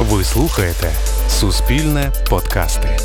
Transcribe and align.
Ви 0.00 0.24
слухаєте 0.24 0.92
Суспільне 1.28 2.12
подкасти. 2.30 2.98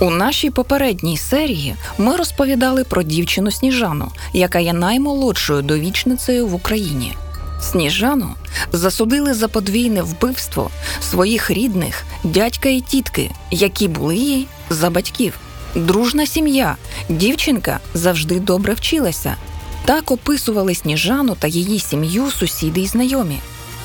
У 0.00 0.10
нашій 0.10 0.50
попередній 0.50 1.18
серії 1.18 1.74
ми 1.98 2.16
розповідали 2.16 2.84
про 2.84 3.02
дівчину 3.02 3.50
Сніжану, 3.50 4.08
яка 4.32 4.58
є 4.58 4.72
наймолодшою 4.72 5.62
довічницею 5.62 6.46
в 6.46 6.54
Україні. 6.54 7.12
Сніжану 7.60 8.34
засудили 8.72 9.34
за 9.34 9.48
подвійне 9.48 10.02
вбивство 10.02 10.70
своїх 11.00 11.50
рідних 11.50 12.04
дядька 12.24 12.68
і 12.68 12.80
тітки, 12.80 13.30
які 13.50 13.88
були 13.88 14.16
їй 14.16 14.46
за 14.70 14.90
батьків. 14.90 15.38
Дружна 15.74 16.26
сім'я, 16.26 16.76
дівчинка 17.08 17.80
завжди 17.94 18.40
добре 18.40 18.74
вчилася. 18.74 19.36
Так 19.86 20.10
описували 20.10 20.74
Сніжану 20.74 21.36
та 21.38 21.46
її 21.46 21.78
сім'ю 21.78 22.30
сусіди 22.30 22.80
й 22.80 22.86
знайомі. 22.86 23.38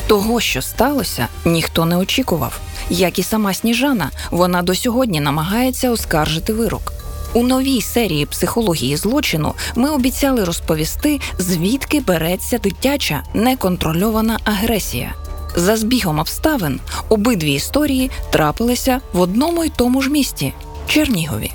Того, 0.08 0.40
що 0.40 0.62
сталося, 0.62 1.28
ніхто 1.46 1.86
не 1.86 1.98
очікував. 1.98 2.59
Як 2.90 3.20
і 3.20 3.23
сама 3.23 3.54
Сніжана, 3.54 4.12
вона 4.32 4.62
до 4.62 4.76
сьогодні 4.76 5.20
намагається 5.20 5.92
оскаржити 5.92 6.54
вирок. 6.54 6.94
У 7.34 7.44
новій 7.44 7.82
серії 7.82 8.26
психології 8.26 8.98
злочину 8.98 9.54
ми 9.76 9.90
обіцяли 9.90 10.44
розповісти, 10.44 11.20
звідки 11.40 12.00
береться 12.00 12.58
дитяча 12.58 13.23
неконтрольована 13.34 14.40
агресія. 14.44 15.14
За 15.56 15.78
збігом 15.78 16.20
обставин 16.20 16.80
обидві 17.09 17.54
історії 17.54 18.12
трапилися 18.31 19.02
в 19.14 19.20
одному 19.20 19.64
й 19.64 19.72
тому 19.76 20.02
ж 20.02 20.09
місті 20.09 20.54
Чернігові. 20.88 21.52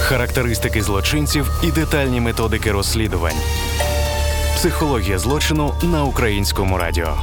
Характеристики 0.00 0.82
злочинців 0.82 1.50
і 1.64 1.70
детальні 1.70 2.20
методики 2.20 2.72
розслідувань. 2.72 3.36
Психологія 4.56 5.18
злочину 5.18 5.74
на 5.82 6.04
українському 6.04 6.78
радіо. 6.78 7.16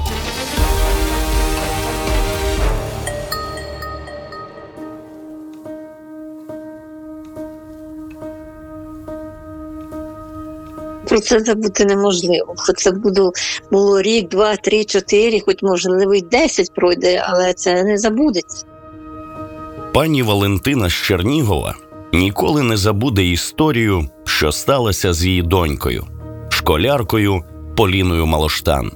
Про 11.08 11.20
це 11.20 11.40
забути 11.40 11.86
неможливо. 11.86 12.54
Хоч 12.58 12.76
це 12.78 12.92
було, 12.92 13.32
було 13.72 14.02
рік, 14.02 14.30
два, 14.30 14.56
три, 14.56 14.86
чотири, 14.86 15.40
хоч 15.40 15.56
можливо 15.62 16.16
й 16.16 16.22
десять 16.22 16.74
пройде, 16.74 17.24
але 17.28 17.54
це 17.54 17.84
не 17.84 17.98
забудеться. 17.98 18.66
Пані 19.94 20.24
Валентина 20.24 20.90
з 20.90 20.94
Чернігова 20.94 21.76
ніколи 22.16 22.64
не 22.64 22.78
забуде 22.78 23.24
історію, 23.24 24.10
що 24.26 24.52
сталося 24.52 25.14
з 25.14 25.26
її 25.26 25.42
донькою, 25.42 26.06
школяркою 26.50 27.44
Поліною 27.78 28.26
Малоштан. 28.26 28.92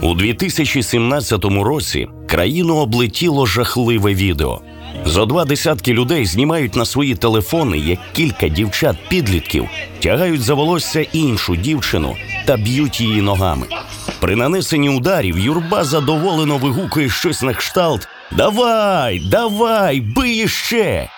У 0.00 0.14
2017 0.14 1.44
році 1.44 2.08
країну 2.26 2.76
облетіло 2.76 3.46
жахливе 3.46 4.14
відео. 4.14 4.60
Зо 5.04 5.26
два 5.26 5.44
десятки 5.44 5.92
людей 5.92 6.26
знімають 6.26 6.76
на 6.76 6.84
свої 6.84 7.14
телефони, 7.14 7.78
як 7.78 7.98
кілька 8.12 8.48
дівчат-підлітків 8.48 9.68
тягають 10.00 10.42
за 10.42 10.54
волосся 10.54 11.00
іншу 11.00 11.56
дівчину 11.56 12.16
та 12.46 12.56
б'ють 12.56 13.00
її 13.00 13.22
ногами. 13.22 13.66
При 14.20 14.36
нанесенні 14.36 14.88
ударів 14.88 15.38
юрба 15.38 15.84
задоволено 15.84 16.58
вигукує 16.58 17.08
щось 17.08 17.42
на 17.42 17.54
кшталт 17.54 18.08
Давай, 18.32 19.18
давай, 19.18 20.00
бий 20.00 20.48
ще. 20.48 21.08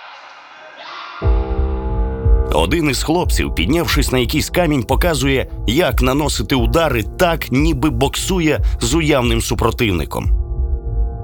Один 2.59 2.91
із 2.91 3.03
хлопців, 3.03 3.55
піднявшись 3.55 4.12
на 4.12 4.19
якийсь 4.19 4.51
камінь, 4.51 4.83
показує, 4.83 5.47
як 5.67 6.03
наносити 6.03 6.55
удари 6.55 7.05
так, 7.19 7.53
ніби 7.53 7.91
боксує 7.91 8.61
з 8.81 8.95
уявним 8.95 9.41
супротивником. 9.41 10.31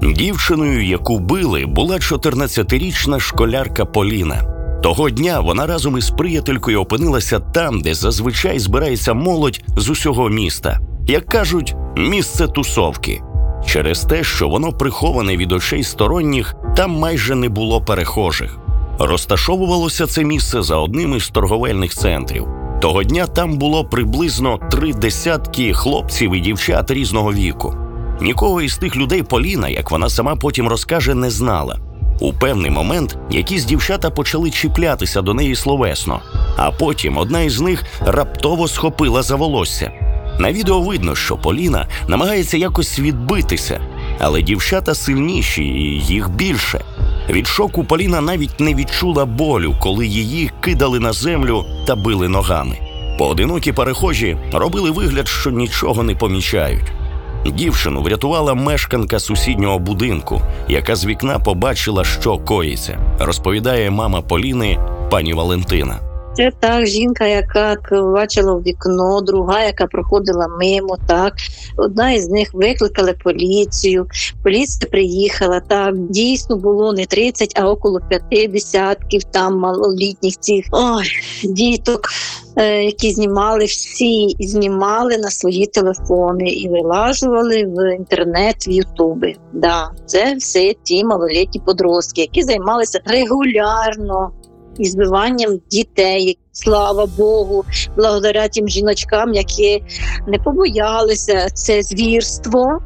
Дівчиною, 0.02 0.86
яку 0.86 1.18
били, 1.18 1.66
була 1.66 1.96
14-річна 1.96 3.20
школярка 3.20 3.84
Поліна. 3.84 4.42
Того 4.82 5.10
дня 5.10 5.40
вона 5.40 5.66
разом 5.66 5.98
із 5.98 6.10
приятелькою 6.10 6.80
опинилася 6.80 7.40
там, 7.40 7.80
де 7.80 7.94
зазвичай 7.94 8.58
збирається 8.58 9.14
молодь 9.14 9.60
з 9.76 9.88
усього 9.88 10.28
міста, 10.28 10.80
як 11.06 11.26
кажуть, 11.26 11.74
місце 11.96 12.48
тусовки. 12.48 13.22
Через 13.66 14.00
те, 14.00 14.24
що 14.24 14.48
воно 14.48 14.72
приховане 14.72 15.36
від 15.36 15.52
очей 15.52 15.84
сторонніх, 15.84 16.54
там 16.76 16.90
майже 16.90 17.34
не 17.34 17.48
було 17.48 17.80
перехожих. 17.80 18.58
Розташовувалося 18.98 20.06
це 20.06 20.24
місце 20.24 20.62
за 20.62 20.76
одним 20.76 21.16
із 21.16 21.28
торговельних 21.28 21.94
центрів. 21.94 22.46
Того 22.80 23.02
дня 23.02 23.26
там 23.26 23.58
було 23.58 23.84
приблизно 23.84 24.58
три 24.70 24.92
десятки 24.92 25.72
хлопців 25.72 26.34
і 26.34 26.40
дівчат 26.40 26.90
різного 26.90 27.32
віку. 27.32 27.74
Нікого 28.20 28.62
із 28.62 28.76
тих 28.78 28.96
людей 28.96 29.22
Поліна, 29.22 29.68
як 29.68 29.90
вона 29.90 30.08
сама 30.08 30.36
потім 30.36 30.68
розкаже, 30.68 31.14
не 31.14 31.30
знала. 31.30 31.78
У 32.20 32.32
певний 32.32 32.70
момент 32.70 33.18
якісь 33.30 33.64
дівчата 33.64 34.10
почали 34.10 34.50
чіплятися 34.50 35.22
до 35.22 35.34
неї 35.34 35.54
словесно, 35.54 36.20
а 36.56 36.70
потім 36.70 37.18
одна 37.18 37.40
із 37.40 37.60
них 37.60 37.84
раптово 38.00 38.68
схопила 38.68 39.22
за 39.22 39.36
волосся. 39.36 39.92
На 40.38 40.52
відео 40.52 40.80
видно, 40.80 41.14
що 41.14 41.36
Поліна 41.36 41.88
намагається 42.08 42.56
якось 42.56 42.98
відбитися, 42.98 43.80
але 44.18 44.42
дівчата 44.42 44.94
сильніші 44.94 45.62
і 45.64 46.00
їх 46.00 46.30
більше. 46.30 46.84
Від 47.28 47.46
шоку 47.46 47.84
Поліна 47.84 48.20
навіть 48.20 48.60
не 48.60 48.74
відчула 48.74 49.24
болю, 49.24 49.74
коли 49.80 50.06
її 50.06 50.50
кидали 50.60 51.00
на 51.00 51.12
землю 51.12 51.64
та 51.86 51.96
били 51.96 52.28
ногами. 52.28 52.78
Поодинокі 53.18 53.72
перехожі 53.72 54.36
робили 54.52 54.90
вигляд, 54.90 55.28
що 55.28 55.50
нічого 55.50 56.02
не 56.02 56.14
помічають. 56.14 56.92
Дівчину 57.46 58.02
врятувала 58.02 58.54
мешканка 58.54 59.18
сусіднього 59.18 59.78
будинку, 59.78 60.42
яка 60.68 60.96
з 60.96 61.06
вікна 61.06 61.38
побачила, 61.38 62.04
що 62.04 62.38
коїться, 62.38 63.16
розповідає 63.20 63.90
мама 63.90 64.20
Поліни, 64.20 64.78
пані 65.10 65.34
Валентина. 65.34 66.13
Це 66.36 66.52
так, 66.60 66.86
жінка, 66.86 67.26
яка 67.26 67.76
бачила 67.92 68.52
в 68.54 68.62
вікно, 68.62 69.20
друга, 69.20 69.64
яка 69.64 69.86
проходила 69.86 70.46
мимо. 70.60 70.96
Так 71.06 71.34
одна 71.76 72.12
із 72.12 72.28
них 72.28 72.54
викликали 72.54 73.12
поліцію. 73.12 74.06
Поліція 74.42 74.90
приїхала. 74.90 75.60
Так 75.60 75.98
дійсно 75.98 76.56
було 76.56 76.92
не 76.92 77.06
30, 77.06 77.52
а 77.56 77.70
около 77.70 78.00
п'яти 78.08 78.48
десятків 78.48 79.24
там 79.24 79.58
малолітніх 79.58 80.36
цих 80.40 80.64
ой, 80.72 81.06
діток, 81.44 82.00
е, 82.56 82.84
які 82.84 83.10
знімали 83.10 83.64
всі 83.64 84.36
знімали 84.40 85.18
на 85.18 85.30
свої 85.30 85.66
телефони 85.66 86.48
і 86.48 86.68
вилажували 86.68 87.64
в 87.64 87.96
інтернет, 87.96 88.68
в 88.68 88.70
Ютуби. 88.70 89.34
Да, 89.52 89.90
це 90.06 90.34
все 90.34 90.74
ті 90.82 91.04
малолітні 91.04 91.60
подростки, 91.66 92.20
які 92.20 92.42
займалися 92.42 93.00
регулярно 93.04 94.32
і 94.78 94.84
збиванням 94.84 95.60
дітей. 95.70 96.38
Слава 96.52 97.06
Богу, 97.06 97.64
благодаря 97.96 98.48
тим 98.48 98.68
жіночкам, 98.68 99.34
які 99.34 99.84
не 100.26 100.38
побоялися 100.38 101.50
це 101.50 101.82
звірство. 101.82 102.78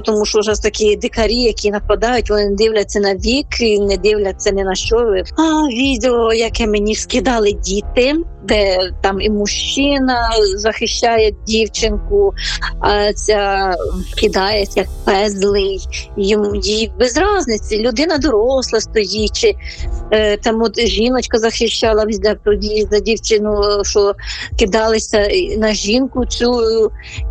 Тому 0.00 0.24
що 0.24 0.40
вже 0.40 0.62
такі 0.62 0.96
дикарі, 0.96 1.36
які 1.36 1.70
нападають, 1.70 2.30
вони 2.30 2.50
дивляться 2.50 3.00
на 3.00 3.14
вік, 3.14 3.46
не 3.80 3.96
дивляться 3.96 4.50
ні 4.50 4.64
на 4.64 4.74
що. 4.74 4.96
А 5.36 5.68
відео, 5.68 6.32
яке 6.32 6.66
мені 6.66 6.94
скидали 6.94 7.52
діти, 7.52 8.14
де 8.44 8.90
там 9.02 9.20
і 9.20 9.30
мужчина 9.30 10.30
захищає 10.56 11.34
дівчинку, 11.46 12.34
а 12.80 13.12
ця 13.12 13.74
кидає 14.20 14.66
як 14.76 14.86
пезлий. 15.04 15.80
Йому 16.16 16.54
їй 16.54 16.92
без 16.98 17.16
разниці, 17.16 17.80
людина 17.80 18.18
доросла 18.18 18.80
стоїть, 18.80 19.32
чи 19.32 19.54
е, 20.10 20.36
там 20.36 20.62
от 20.62 20.80
жіночка 20.80 21.38
захищала 21.38 22.06
за, 22.10 22.36
за 22.90 23.00
дівчину, 23.00 23.84
що 23.84 24.14
кидалися 24.58 25.28
на 25.58 25.72
жінку 25.72 26.26
цю 26.26 26.52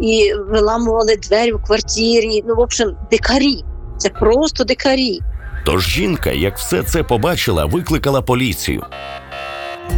і 0.02 0.34
виламували 0.50 1.16
двері 1.16 1.52
в 1.52 1.64
квартирі. 1.64 2.44
Ну, 2.48 2.53
в 2.54 2.60
общем, 2.60 2.96
дикарі. 3.12 3.64
Це 3.98 4.10
просто 4.10 4.64
дикарі. 4.64 5.20
Тож 5.66 5.90
жінка, 5.90 6.32
як 6.32 6.58
все 6.58 6.84
це 6.84 7.04
побачила, 7.04 7.66
викликала 7.66 8.22
поліцію. 8.22 8.84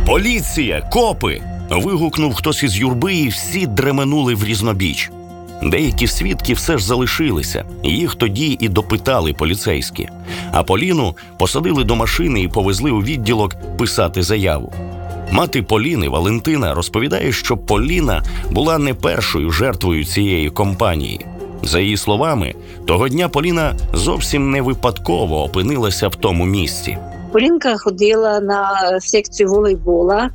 Поліція, 0.06 0.90
копи! 0.94 1.42
вигукнув 1.70 2.34
хтось 2.34 2.64
із 2.64 2.78
юрби, 2.78 3.16
і 3.16 3.28
всі 3.28 3.68
дременули 3.68 4.36
в 4.36 4.44
різнобіч. 4.44 5.12
Деякі 5.64 6.08
свідки 6.08 6.54
все 6.54 6.78
ж 6.78 6.86
залишилися, 6.86 7.66
їх 7.84 8.16
тоді 8.16 8.58
і 8.60 8.70
допитали 8.70 9.34
поліцейські. 9.34 10.10
А 10.52 10.64
Поліну 10.64 11.16
посадили 11.40 11.84
до 11.84 11.96
машини 11.96 12.42
і 12.42 12.48
повезли 12.48 12.92
у 12.92 13.04
відділок 13.04 13.78
писати 13.78 14.24
заяву. 14.24 14.74
Мати 15.32 15.62
Поліни 15.62 16.10
Валентина 16.10 16.74
розповідає, 16.74 17.32
що 17.32 17.58
Поліна 17.58 18.24
була 18.52 18.78
не 18.78 18.94
першою 18.94 19.52
жертвою 19.52 20.06
цієї 20.06 20.50
компанії. 20.50 21.26
За 21.66 21.80
її 21.80 21.98
словами, 21.98 22.54
того 22.86 23.10
дня 23.10 23.30
Поліна 23.30 23.76
зовсім 23.94 24.52
не 24.52 24.62
випадково 24.62 25.44
опинилася 25.44 26.08
в 26.08 26.16
тому 26.16 26.46
місці. 26.46 26.98
Полінка 27.32 27.78
ходила 27.78 28.40
на 28.40 28.80
секцію 29.00 29.50
волейбола 29.50 30.30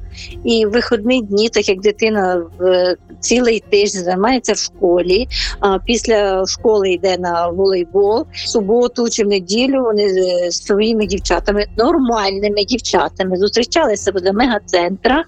І 0.44 0.66
в 0.66 0.70
вихідні 0.70 1.22
дні, 1.22 1.48
так 1.48 1.68
як 1.68 1.80
дитина 1.80 2.42
в 2.58 2.96
цілий 3.20 3.62
тиждень 3.70 4.04
займається 4.04 4.52
в 4.52 4.56
школі, 4.56 5.28
а 5.60 5.78
після 5.78 6.46
школи 6.46 6.92
йде 6.92 7.18
на 7.18 7.48
волейбол 7.48 8.26
в 8.32 8.48
суботу 8.48 9.08
чи 9.10 9.24
в 9.24 9.26
неділю. 9.26 9.82
Вони 9.82 10.08
з 10.50 10.56
своїми 10.56 11.06
дівчатами, 11.06 11.66
нормальними 11.78 12.64
дівчатами, 12.64 13.36
зустрічалися 13.36 14.12
в 14.12 14.32
мегацентра 14.32 15.24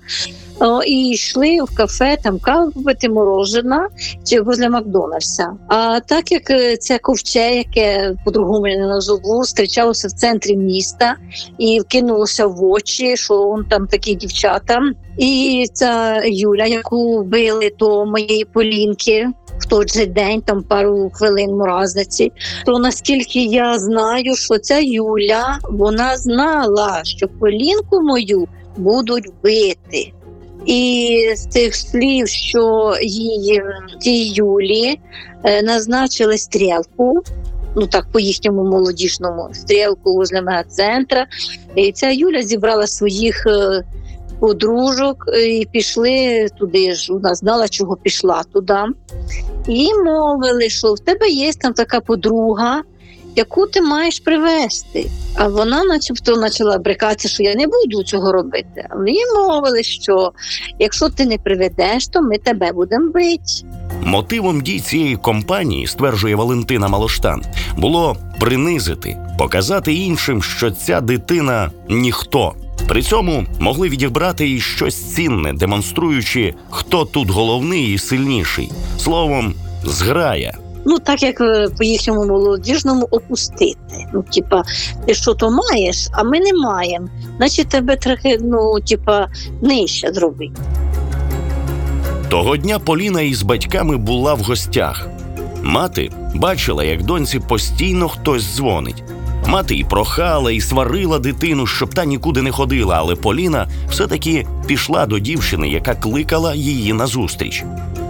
о, 0.61 0.83
і 0.83 1.09
йшли 1.09 1.63
в 1.63 1.77
кафе, 1.77 2.17
там 2.23 2.39
каву 2.39 2.73
морожена 3.11 3.89
чи 4.25 4.41
возле 4.41 4.69
Макдональдса. 4.69 5.53
А 5.69 6.01
так 6.01 6.33
як 6.33 6.51
е, 6.51 6.77
це 6.77 6.99
ковче, 6.99 7.57
яке 7.57 8.17
по-другому 8.25 8.67
не 8.67 8.87
назову, 8.87 9.37
зустрічалося 9.37 10.09
в 10.09 10.13
центрі 10.13 10.57
міста 10.57 11.17
і 11.59 11.81
кинулося 11.89 12.47
в 12.47 12.65
очі, 12.65 13.17
що 13.17 13.35
он 13.35 13.65
там 13.65 13.87
такі 13.87 14.15
дівчата. 14.15 14.82
І 15.19 15.67
ця 15.73 16.23
Юля, 16.25 16.67
яку 16.67 17.19
вбили 17.23 17.73
до 17.79 18.07
моєї 18.07 18.45
полінки. 18.45 19.29
В 19.59 19.67
той 19.67 19.89
же 19.89 20.07
день, 20.07 20.41
там 20.41 20.63
пару 20.63 21.11
хвилин 21.15 21.57
мразниці, 21.57 22.33
то 22.67 22.79
наскільки 22.79 23.45
я 23.45 23.79
знаю, 23.79 24.37
що 24.37 24.59
ця 24.59 24.79
Юля 24.79 25.59
вона 25.63 26.17
знала, 26.17 27.01
що 27.05 27.29
полінку 27.29 28.01
мою 28.03 28.49
будуть 28.77 29.31
бити. 29.43 30.13
І 30.67 31.19
з 31.37 31.47
тих 31.47 31.75
слів, 31.75 32.29
що 32.29 32.95
її 33.03 33.63
тій 34.01 34.29
Юлі 34.29 34.99
е, 35.45 35.63
назначили 35.63 36.39
стрілку, 36.39 37.23
ну 37.77 37.87
так 37.87 38.07
по 38.13 38.21
їхньому 38.21 38.65
молодіжному 38.65 39.49
стрілку 39.53 40.15
возле 40.15 40.43
мегацентра. 40.43 41.27
І 41.75 41.93
ця 41.93 42.11
Юля 42.11 42.43
зібрала 42.43 42.87
своїх 42.87 43.47
е, 43.47 43.85
подружок 44.43 45.25
е, 45.29 45.49
і 45.49 45.69
пішли 45.73 46.49
туди 46.59 46.95
ж. 46.95 47.13
Вона 47.13 47.35
знала, 47.35 47.69
чого 47.69 47.97
пішла 47.97 48.43
туди. 48.53 48.75
І 49.69 49.89
мовили, 50.05 50.69
що 50.69 50.93
в 50.95 50.99
тебе 50.99 51.29
є 51.29 51.53
там 51.53 51.73
така 51.73 52.01
подруга, 52.01 52.83
яку 53.37 53.67
ти 53.67 53.83
маєш 53.83 54.21
привезти. 54.21 55.11
А 55.35 55.49
вона, 55.49 55.85
начебто, 55.85 56.41
почала 56.41 56.79
брикатися, 56.79 57.29
що 57.29 57.43
я 57.43 57.55
не 57.55 57.67
буду 57.67 58.03
цього 58.03 58.33
робити. 58.33 58.89
А 58.91 58.97
вони 58.97 59.13
мовили, 59.49 59.83
що 59.83 60.33
якщо 60.79 61.09
ти 61.09 61.25
не 61.25 61.39
приведеш, 61.39 62.09
то 62.09 62.23
ми 62.23 62.39
тебе 62.39 62.73
будемо 62.73 63.11
бити. 63.11 63.67
Мотивом 64.05 64.61
дій 64.61 64.81
цієї 64.81 65.17
компанії, 65.17 65.87
стверджує 65.87 66.35
Валентина 66.35 66.89
Малоштан, 66.89 67.43
було 67.79 68.17
принизити, 68.41 69.19
показати 69.39 69.95
іншим, 69.95 70.43
що 70.43 70.71
ця 70.71 71.01
дитина 71.01 71.71
ніхто. 71.89 72.55
При 72.93 73.03
цьому 73.03 73.45
могли 73.59 73.89
відібрати 73.89 74.51
і 74.51 74.61
щось 74.61 75.15
цінне, 75.15 75.53
демонструючи, 75.53 76.55
хто 76.71 77.05
тут 77.05 77.31
головний 77.31 77.93
і 77.93 77.99
сильніший. 77.99 78.71
Словом, 78.99 79.55
зграя. 79.85 80.59
Ну, 80.85 80.99
так 80.99 81.23
як 81.23 81.41
е, 81.41 81.69
по 81.79 81.85
їхньому 81.85 82.25
молодіжному 82.25 83.09
опустити. 83.11 84.07
Ну, 84.15 84.25
типа, 84.35 84.63
ти 85.07 85.15
що 85.15 85.35
то 85.35 85.51
маєш, 85.51 86.09
а 86.13 86.23
ми 86.23 86.41
не 86.41 86.53
маємо. 86.55 87.09
Значить, 87.37 87.69
тебе 87.69 87.97
трохи, 87.97 88.39
ну, 88.43 88.81
типа, 88.81 89.29
нижче 89.63 90.13
зробити. 90.13 90.63
Того 92.29 92.57
дня 92.57 92.79
Поліна 92.79 93.21
із 93.21 93.43
батьками 93.43 93.97
була 93.97 94.35
в 94.35 94.41
гостях. 94.41 95.09
Мати 95.63 96.11
бачила, 96.35 96.85
як 96.85 97.03
доньці 97.03 97.41
постійно 97.41 98.09
хтось 98.09 98.57
дзвонить. 98.57 99.03
Мати 99.47 99.77
і 99.77 99.85
прохала, 99.85 100.53
і 100.53 100.61
сварила 100.61 101.19
дитину, 101.19 101.67
щоб 101.67 101.95
та 101.95 102.05
нікуди 102.05 102.43
не 102.43 102.51
ходила, 102.51 102.97
але 102.99 103.15
Поліна 103.15 103.69
все-таки 103.91 104.47
пішла 104.67 105.07
до 105.07 105.19
дівчини, 105.19 105.69
яка 105.69 105.95
кликала 105.95 106.55
її 106.55 106.93
назустріч. 106.93 107.65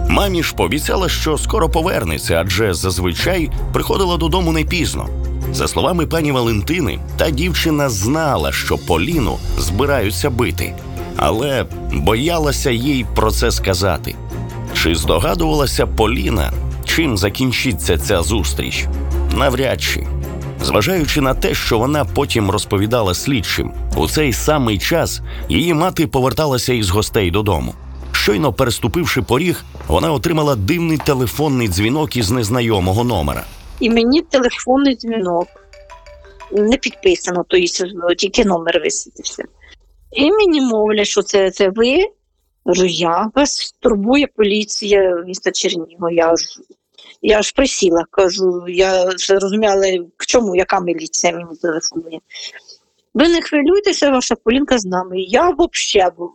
Мамі 0.09 0.43
ж 0.43 0.55
пообіцяла, 0.55 1.09
що 1.09 1.37
скоро 1.37 1.69
повернеться, 1.69 2.41
адже 2.41 2.73
зазвичай 2.73 3.51
приходила 3.73 4.17
додому 4.17 4.51
не 4.51 4.63
пізно. 4.63 5.07
За 5.51 5.67
словами 5.67 6.05
пані 6.05 6.31
Валентини, 6.31 6.99
та 7.17 7.29
дівчина 7.29 7.89
знала, 7.89 8.51
що 8.51 8.77
Поліну 8.77 9.37
збираються 9.57 10.29
бити, 10.29 10.75
але 11.17 11.65
боялася 11.93 12.71
їй 12.71 13.05
про 13.15 13.31
це 13.31 13.51
сказати. 13.51 14.15
Чи 14.83 14.95
здогадувалася 14.95 15.87
Поліна, 15.87 16.51
чим 16.85 17.17
закінчиться 17.17 17.97
ця 17.97 18.21
зустріч? 18.21 18.85
Навряд 19.35 19.81
чи. 19.81 20.07
Зважаючи 20.63 21.21
на 21.21 21.33
те, 21.33 21.53
що 21.53 21.79
вона 21.79 22.05
потім 22.05 22.51
розповідала 22.51 23.13
слідчим, 23.13 23.73
у 23.97 24.07
цей 24.07 24.33
самий 24.33 24.79
час 24.79 25.21
її 25.49 25.73
мати 25.73 26.07
поверталася 26.07 26.73
із 26.73 26.89
гостей 26.89 27.31
додому. 27.31 27.73
Щойно 28.11 28.53
переступивши 28.53 29.21
поріг, 29.21 29.63
вона 29.87 30.11
отримала 30.13 30.55
дивний 30.55 30.97
телефонний 30.97 31.67
дзвінок 31.67 32.15
із 32.17 32.31
незнайомого 32.31 33.03
номера. 33.03 33.43
І 33.79 33.89
мені 33.89 34.21
телефонний 34.21 34.95
дзвінок 34.95 35.47
не 36.51 36.77
підписано, 36.77 37.45
то 37.49 37.57
тільки 38.17 38.45
номер 38.45 38.81
висвітився. 38.83 39.43
І 40.11 40.31
мені 40.31 40.61
мовлять, 40.61 41.07
що 41.07 41.21
це, 41.21 41.51
це 41.51 41.69
ви. 41.69 42.05
Я 42.85 43.31
вас 43.35 43.75
турбує 43.79 44.27
поліція 44.35 45.23
міста 45.27 45.51
Чернігова. 45.51 46.11
Я 46.11 46.33
я 47.25 47.41
ж 47.41 47.53
присіла, 47.55 48.05
кажу, 48.11 48.65
я 48.67 49.05
вже 49.05 49.33
розуміла, 49.33 49.75
к 50.17 50.25
чому, 50.25 50.55
яка 50.55 50.79
міліція 50.79 51.33
мені 51.33 51.57
телефонує. 51.61 52.19
Ви 53.13 53.27
не 53.27 53.41
хвилюйтеся, 53.41 54.09
ваша 54.09 54.35
Полінка 54.35 54.77
з 54.77 54.85
нами. 54.85 55.21
Я 55.21 55.55
взагалі 55.59 56.11
був. 56.17 56.33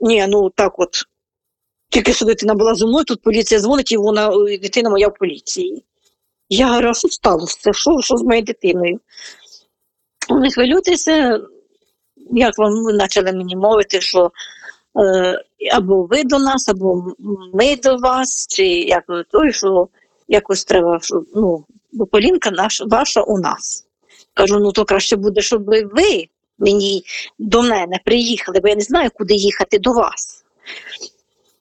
Ні, 0.00 0.26
ну 0.28 0.50
так 0.50 0.78
от. 0.78 1.02
Тільки 1.88 2.12
що 2.12 2.24
дитина 2.24 2.54
була 2.54 2.74
зі 2.74 2.86
мною, 2.86 3.04
тут 3.04 3.22
поліція 3.22 3.60
дзвонить, 3.60 3.92
і 3.92 3.96
вона 3.96 4.30
дитина 4.62 4.90
моя 4.90 5.08
в 5.08 5.14
поліції. 5.14 5.84
Я 6.48 6.90
а 6.90 6.94
що 6.94 7.08
сталося? 7.08 7.72
Що, 7.72 8.00
що 8.00 8.16
з 8.16 8.22
моєю 8.22 8.44
дитиною? 8.44 9.00
Не 10.30 10.50
хвилюйтеся, 10.50 11.40
як 12.16 12.58
вам 12.58 12.98
почали 12.98 13.32
мені 13.32 13.56
мовити, 13.56 14.00
що 14.00 14.30
або 15.72 16.02
ви 16.02 16.24
до 16.24 16.38
нас, 16.38 16.68
або 16.68 17.04
ми 17.54 17.76
до 17.76 17.96
вас, 17.96 18.46
чи 18.50 18.66
як 18.66 19.04
той, 19.32 19.52
що 19.52 19.88
якось 20.28 20.64
треба, 20.64 20.98
що, 21.02 21.22
ну, 21.34 21.64
бо 21.92 22.06
Полінка 22.06 22.50
наша, 22.50 22.84
ваша 22.84 23.22
у 23.22 23.38
нас. 23.38 23.86
Кажу, 24.34 24.58
ну 24.58 24.72
то 24.72 24.84
краще 24.84 25.16
буде, 25.16 25.40
щоб 25.40 25.64
ви 25.64 26.28
мені 26.58 27.02
до 27.38 27.62
мене 27.62 28.00
приїхали, 28.04 28.60
бо 28.60 28.68
я 28.68 28.74
не 28.74 28.80
знаю, 28.80 29.10
куди 29.14 29.34
їхати 29.34 29.78
до 29.78 29.92
вас. 29.92 30.44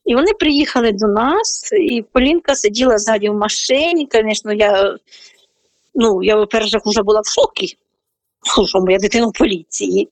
І 0.05 0.15
вони 0.15 0.31
приїхали 0.39 0.91
до 0.91 1.07
нас, 1.07 1.69
і 1.73 2.05
Полінка 2.11 2.55
сиділа 2.55 2.97
ззаді 2.97 3.29
в 3.29 3.33
машині. 3.33 4.07
Звісно, 4.11 4.53
я, 4.53 4.97
ну, 5.95 6.23
я, 6.23 6.35
по-перше, 6.35 6.79
вже 6.85 7.03
була 7.03 7.21
в 7.21 7.27
шокі, 7.27 7.77
що 8.67 8.79
моя 8.79 8.97
дитина 8.97 9.27
в 9.27 9.33
поліції. 9.33 10.09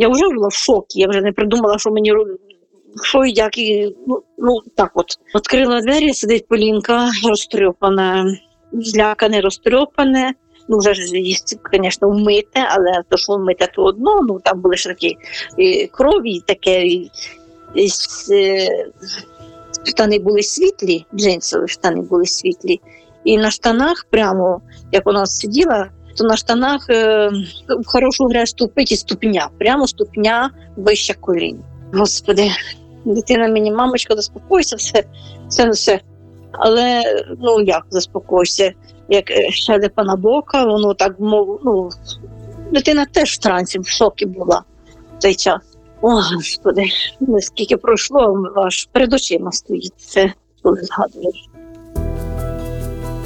Я 0.00 0.08
вже 0.08 0.28
була 0.34 0.48
в 0.48 0.52
шокі, 0.52 1.00
я 1.00 1.08
вже 1.08 1.20
не 1.20 1.32
придумала, 1.32 1.78
що 1.78 1.90
мені 1.90 2.12
що 3.02 3.24
і 3.24 3.32
як. 3.32 3.58
І, 3.58 3.96
ну, 4.06 4.22
ну, 4.38 4.60
так 4.76 4.90
от. 4.94 5.06
Відкрила 5.34 5.80
двері, 5.80 6.14
сидить 6.14 6.48
Полінка, 6.48 7.10
розтрьопана, 7.28 8.36
злякане, 8.72 9.40
розтрьопане. 9.40 10.34
Ну, 10.68 10.78
вже 10.78 10.94
ж 10.94 11.06
звісно, 11.06 12.10
вмите, 12.10 12.66
але 12.70 13.02
то, 13.08 13.16
що 13.16 13.32
вмите, 13.32 13.68
то 13.74 13.82
одно, 13.82 14.20
ну 14.22 14.40
там 14.44 14.60
були 14.60 14.76
ж 14.76 14.88
такі 14.88 15.16
і 15.56 15.86
крові, 15.86 16.30
і 16.30 16.40
таке. 16.40 16.86
І, 16.86 17.10
і, 17.74 17.84
і, 17.84 18.68
штани 19.84 20.18
були 20.18 20.42
світлі, 20.42 21.06
джинсові 21.14 21.68
штани 21.68 22.00
були 22.00 22.26
світлі. 22.26 22.80
І 23.24 23.38
на 23.38 23.50
штанах, 23.50 24.06
прямо 24.10 24.60
як 24.92 25.06
вона 25.06 25.26
сиділа, 25.26 25.90
то 26.16 26.24
на 26.24 26.36
штанах 26.36 26.86
е, 26.90 27.30
в 27.68 27.86
хорошу 27.86 28.24
грязь 28.24 28.50
ступить 28.50 28.92
і 28.92 28.96
ступня, 28.96 29.48
прямо 29.58 29.86
ступня 29.86 30.50
вища 30.76 31.14
колін. 31.20 31.58
Господи, 31.92 32.50
дитина 33.04 33.48
мені, 33.48 33.72
мамочка, 33.72 34.16
заспокойся, 34.16 34.76
все, 34.76 35.04
все, 35.48 35.70
все. 35.70 36.00
Але 36.52 37.02
ну 37.40 37.60
як 37.60 37.86
заспокойся, 37.90 38.72
як 39.08 39.24
щелепа 39.50 40.04
на 40.04 40.16
бока, 40.16 40.64
воно 40.64 40.94
так 40.94 41.20
мов, 41.20 41.60
ну, 41.64 41.90
дитина 42.72 43.06
теж 43.12 43.32
в 43.32 43.38
трансі, 43.38 43.78
в 43.78 43.86
шокі 43.88 44.26
була 44.26 44.62
в 45.16 45.22
цей 45.22 45.34
час. 45.34 45.60
О, 46.02 46.08
Господи, 46.08 46.84
скільки 47.40 47.76
пройшло, 47.76 48.44
аж 48.56 48.88
перед 48.92 49.12
очима 49.12 49.52
стоїть 49.52 49.92
це, 49.96 50.32
коли 50.62 50.82
згадуєш. 50.82 51.48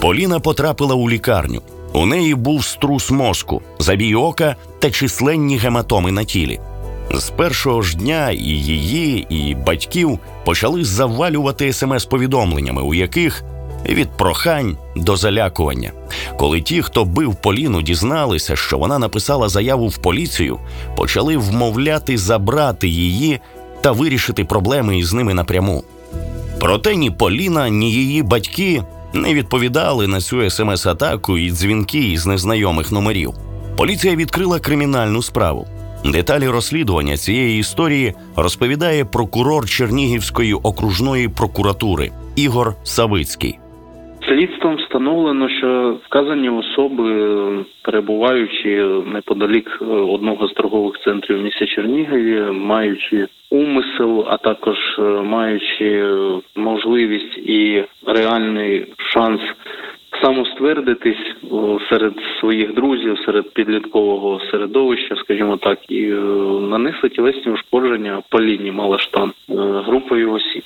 Поліна 0.00 0.40
потрапила 0.40 0.94
у 0.94 1.10
лікарню. 1.10 1.62
У 1.94 2.06
неї 2.06 2.34
був 2.34 2.64
струс 2.64 3.10
мозку, 3.10 3.62
забій 3.78 4.14
ока 4.14 4.56
та 4.78 4.90
численні 4.90 5.58
гематоми 5.58 6.12
на 6.12 6.24
тілі. 6.24 6.60
З 7.14 7.30
першого 7.30 7.82
ж 7.82 7.96
дня 7.96 8.30
і 8.30 8.48
її, 8.48 9.26
і 9.28 9.54
батьків 9.54 10.18
почали 10.44 10.84
завалювати 10.84 11.72
смс-повідомленнями, 11.72 12.82
у 12.82 12.94
яких 12.94 13.44
від 13.88 14.10
прохань 14.10 14.76
до 14.96 15.16
залякування. 15.16 15.92
Коли 16.36 16.60
ті, 16.60 16.82
хто 16.82 17.04
бив 17.04 17.34
Поліну, 17.34 17.82
дізналися, 17.82 18.56
що 18.56 18.78
вона 18.78 18.98
написала 18.98 19.48
заяву 19.48 19.88
в 19.88 19.98
поліцію, 19.98 20.58
почали 20.96 21.36
вмовляти 21.36 22.18
забрати 22.18 22.88
її 22.88 23.40
та 23.80 23.92
вирішити 23.92 24.44
проблеми 24.44 24.98
із 24.98 25.12
ними 25.12 25.34
напряму. 25.34 25.84
Проте 26.60 26.96
ні 26.96 27.10
Поліна, 27.10 27.68
ні 27.68 27.92
її 27.92 28.22
батьки 28.22 28.82
не 29.14 29.34
відповідали 29.34 30.06
на 30.06 30.20
цю 30.20 30.50
смс-атаку 30.50 31.38
і 31.38 31.50
дзвінки 31.50 31.98
із 31.98 32.26
незнайомих 32.26 32.92
номерів. 32.92 33.34
Поліція 33.76 34.16
відкрила 34.16 34.60
кримінальну 34.60 35.22
справу. 35.22 35.66
Деталі 36.04 36.48
розслідування 36.48 37.16
цієї 37.16 37.60
історії 37.60 38.14
розповідає 38.36 39.04
прокурор 39.04 39.68
Чернігівської 39.68 40.54
окружної 40.54 41.28
прокуратури 41.28 42.12
Ігор 42.36 42.74
Савицький. 42.84 43.58
Слідством 44.28 44.76
встановлено, 44.76 45.48
що 45.48 45.96
вказані 46.06 46.48
особи, 46.48 47.64
перебуваючи 47.82 48.82
неподалік 49.06 49.78
е, 49.82 49.84
одного 49.84 50.48
з 50.48 50.52
торгових 50.52 50.94
центрів 51.04 51.38
в 51.38 51.42
місті 51.42 51.66
Чернігові, 51.66 52.40
маючи 52.52 53.26
умисел, 53.50 54.26
а 54.28 54.36
також 54.36 54.76
е, 54.98 55.02
маючи 55.02 56.14
можливість 56.56 57.38
і 57.38 57.84
реальний 58.06 58.86
шанс 58.96 59.40
самоствердитись 60.22 61.34
серед 61.88 62.14
своїх 62.40 62.74
друзів, 62.74 63.18
серед 63.26 63.54
підліткового 63.54 64.40
середовища, 64.50 65.16
скажімо 65.16 65.56
так, 65.56 65.78
і 65.88 66.02
е, 66.02 66.14
нанесли 66.70 67.08
тілесні 67.08 67.52
ушкодження 67.52 68.22
по 68.30 68.40
лінії 68.40 68.72
Малаштан 68.72 69.32
групою 69.86 70.32
осіб 70.32 70.62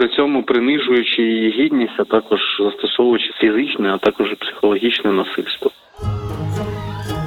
при 0.00 0.08
цьому 0.08 0.42
принижуючи 0.42 1.22
її 1.22 1.50
гідність, 1.50 1.92
а 1.98 2.04
також 2.04 2.40
застосовуючи 2.60 3.32
фізичне, 3.40 3.94
а 3.94 3.98
також 3.98 4.34
психологічне 4.40 5.12
насильство. 5.12 5.70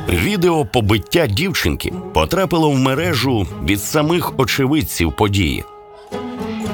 Відео 0.10 0.66
побиття 0.74 1.28
дівчинки 1.28 1.94
потрапило 2.14 2.70
в 2.70 2.80
мережу 2.80 3.46
від 3.66 3.80
самих 3.80 4.40
очевидців 4.40 5.16
події. 5.16 5.64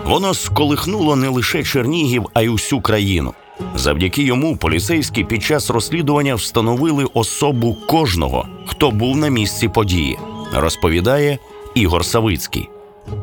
Воно 0.05 0.33
сколихнуло 0.33 1.15
не 1.15 1.27
лише 1.27 1.63
Чернігів, 1.63 2.25
а 2.33 2.41
й 2.41 2.47
усю 2.47 2.81
країну. 2.81 3.33
Завдяки 3.75 4.23
йому 4.23 4.57
поліцейські 4.57 5.23
під 5.23 5.43
час 5.43 5.69
розслідування 5.69 6.35
встановили 6.35 7.05
особу 7.13 7.77
кожного, 7.87 8.47
хто 8.65 8.91
був 8.91 9.17
на 9.17 9.27
місці 9.27 9.69
події, 9.69 10.17
розповідає 10.53 11.37
Ігор 11.75 12.05
Савицький. 12.05 12.69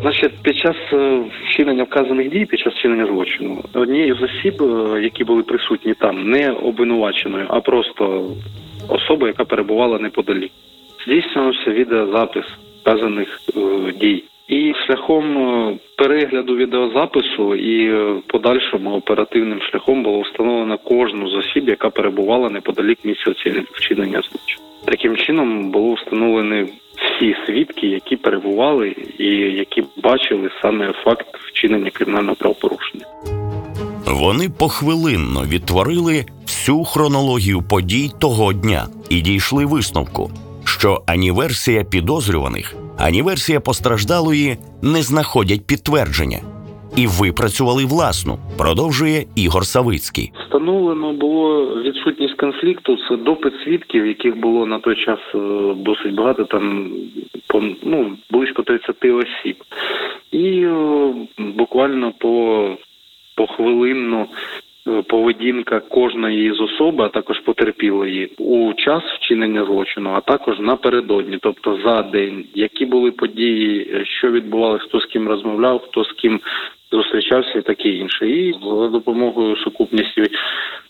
Значить, 0.00 0.32
під 0.42 0.56
час 0.56 0.76
е, 0.92 1.20
вчинення 1.44 1.82
вказаних 1.82 2.30
дій, 2.30 2.44
під 2.44 2.60
час 2.60 2.74
вчинення 2.74 3.06
злочину, 3.06 3.64
однією 3.74 4.14
з 4.14 4.22
осіб, 4.22 4.62
е, 4.62 5.02
які 5.02 5.24
були 5.24 5.42
присутні 5.42 5.94
там, 5.94 6.30
не 6.30 6.50
обвинуваченою, 6.50 7.46
а 7.48 7.60
просто 7.60 8.30
особа, 8.88 9.26
яка 9.26 9.44
перебувала 9.44 9.98
неподалік, 9.98 10.50
здійснювався 11.06 11.70
відеозапис 11.70 12.44
вказаних 12.82 13.40
е, 13.56 13.92
дій. 14.00 14.24
І 14.48 14.74
шляхом 14.86 15.78
перегляду 15.96 16.56
відеозапису 16.56 17.54
і 17.54 17.94
подальшим 18.26 18.86
оперативним 18.86 19.60
шляхом 19.60 20.02
було 20.02 20.20
встановлено 20.20 20.78
кожну 20.78 21.28
з 21.28 21.34
осіб, 21.34 21.68
яка 21.68 21.90
перебувала 21.90 22.50
неподалік 22.50 22.98
місця 23.04 23.30
вчинення 23.72 24.22
злочину. 24.22 24.66
Таким 24.84 25.16
чином 25.16 25.70
було 25.70 25.94
встановлено 25.94 26.66
всі 27.16 27.36
свідки, 27.46 27.86
які 27.86 28.16
перебували 28.16 28.96
і 29.18 29.26
які 29.36 29.84
бачили 30.02 30.50
саме 30.62 30.92
факт 31.04 31.26
вчинення 31.36 31.90
кримінального 31.90 32.36
правопорушення. 32.36 33.04
Вони 34.06 34.48
похвилинно 34.48 35.44
відтворили 35.44 36.24
всю 36.46 36.84
хронологію 36.84 37.62
подій 37.62 38.10
того 38.18 38.52
дня 38.52 38.86
і 39.08 39.20
дійшли 39.20 39.66
висновку, 39.66 40.30
що 40.64 41.02
ані 41.06 41.30
версія 41.30 41.84
підозрюваних, 41.84 42.74
ані 42.98 43.22
версія 43.22 43.60
постраждалої 43.60 44.56
не 44.82 45.02
знаходять 45.02 45.66
підтвердження 45.66 46.38
і 46.96 47.06
випрацювали 47.06 47.84
власну. 47.84 48.38
Продовжує 48.58 49.26
Ігор 49.36 49.66
Савицький. 49.66 50.32
Встановлено 50.40 51.12
було 51.12 51.66
відсутність 51.82 52.34
конфлікту. 52.34 52.96
Це 53.08 53.16
допит 53.16 53.52
свідків, 53.64 54.06
яких 54.06 54.36
було 54.36 54.66
на 54.66 54.78
той 54.78 55.04
час 55.04 55.18
е, 55.34 55.38
досить 55.76 56.14
багато. 56.14 56.44
Там 56.44 56.90
по 57.46 57.62
ну 57.82 58.16
близько 58.30 58.62
30 58.62 59.04
осіб, 59.04 59.56
і 60.32 60.62
е, 60.62 61.14
буквально 61.38 62.12
по 62.18 62.70
похвилинно 63.34 64.26
поведінка 65.06 65.80
кожної 65.80 66.52
з 66.52 66.60
особи, 66.60 67.04
а 67.04 67.08
також 67.08 67.40
потерпілої 67.40 68.30
у 68.38 68.72
час 68.72 69.02
вчинення 69.04 69.64
злочину, 69.64 70.10
а 70.10 70.20
також 70.20 70.60
напередодні, 70.60 71.38
тобто 71.42 71.78
за 71.84 72.02
день, 72.02 72.44
які 72.54 72.86
були 72.86 73.10
події, 73.10 74.00
що 74.04 74.30
відбувалося, 74.30 74.84
хто 74.84 75.00
з 75.00 75.06
ким 75.06 75.28
розмовляв, 75.28 75.82
хто 75.88 76.04
з 76.04 76.12
ким 76.12 76.40
зустрічався 76.92 77.58
і 77.58 77.62
таке 77.62 77.88
інше. 77.88 78.28
І 78.28 78.52
за 78.52 78.88
допомогою 78.88 79.56
сукупності 79.56 80.22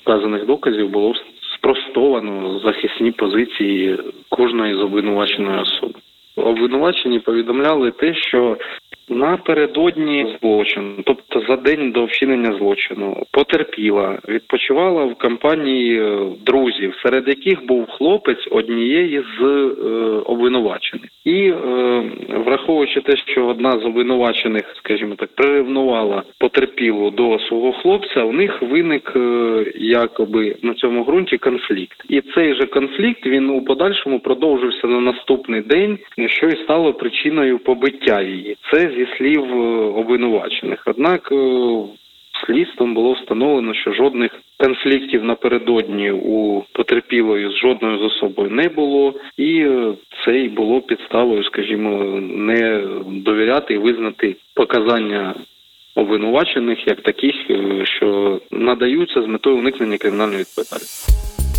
вказаних 0.03 0.47
доказів 0.47 0.88
було 0.88 1.15
спростовано 1.55 2.61
захисні 2.65 3.11
позиції 3.11 3.99
кожної 4.29 4.75
з 4.75 4.79
обвинуваченої 4.79 5.61
особи. 5.61 5.95
Обвинувачені 6.37 7.19
повідомляли 7.19 7.91
те, 7.91 8.15
що 8.15 8.57
Напередодні 9.09 10.37
злочину, 10.41 10.95
тобто 11.05 11.41
за 11.49 11.57
день 11.57 11.91
до 11.91 12.05
вчинення 12.05 12.53
злочину, 12.53 13.23
потерпіла, 13.31 14.19
відпочивала 14.29 15.05
в 15.05 15.15
компанії 15.15 16.01
е, 16.01 16.19
друзів, 16.47 16.95
серед 17.03 17.29
яких 17.29 17.67
був 17.67 17.87
хлопець 17.91 18.49
однієї 18.51 19.25
з 19.39 19.43
е, 19.43 19.87
обвинувачених, 20.25 21.11
і 21.25 21.49
е, 21.49 21.57
враховуючи 22.47 23.01
те, 23.01 23.17
що 23.17 23.47
одна 23.47 23.71
з 23.71 23.85
обвинувачених, 23.85 24.75
скажімо 24.79 25.15
так, 25.15 25.29
приревнувала 25.35 26.23
потерпілу 26.39 27.11
до 27.11 27.39
свого 27.39 27.73
хлопця, 27.73 28.25
у 28.25 28.33
них 28.33 28.63
виник 28.63 29.13
е, 29.17 29.73
якоби 29.75 30.57
на 30.63 30.75
цьому 30.75 31.05
ґрунті 31.05 31.39
конфлікт, 31.39 32.05
і 32.09 32.21
цей 32.21 32.55
же 32.55 32.67
конфлікт 32.67 33.27
він 33.27 33.51
у 33.51 33.65
подальшому 33.65 34.21
продовжився 34.21 34.87
на 34.87 35.01
наступний 35.01 35.61
день, 35.61 35.99
що 36.27 36.47
і 36.47 36.57
стало 36.65 36.95
причиною 36.95 37.59
побиття 37.59 38.23
її. 38.23 38.57
Це 38.73 38.96
зі 38.97 39.07
слів 39.19 39.45
е, 39.45 39.57
обвинувачених. 40.00 40.83
Однак 40.87 41.29
е, 41.33 41.37
слідством 42.47 42.95
було 42.95 43.12
встановлено, 43.12 43.75
що 43.75 43.93
жодних 43.93 44.31
конфліктів 44.59 45.25
напередодні 45.25 46.11
у 46.11 46.62
потерпілої 46.73 47.50
з 47.50 47.57
жодною 47.57 47.99
з 47.99 48.03
особою 48.03 48.50
не 48.50 48.69
було, 48.69 49.15
і 49.37 49.59
е, 49.61 49.93
це 50.25 50.38
й 50.38 50.49
було 50.49 50.81
підставою, 50.81 51.45
скажімо, 51.45 52.21
не 52.21 52.83
довіряти 53.07 53.75
і 53.75 53.79
визнати 53.79 54.37
показання. 54.55 55.35
Обвинувачених 55.99 56.87
як 56.87 57.00
таких, 57.00 57.35
що 57.85 58.41
надаються 58.50 59.23
з 59.23 59.26
метою 59.26 59.57
уникнення 59.57 59.99
кримінальної 59.99 60.38
відповідальності. 60.38 61.12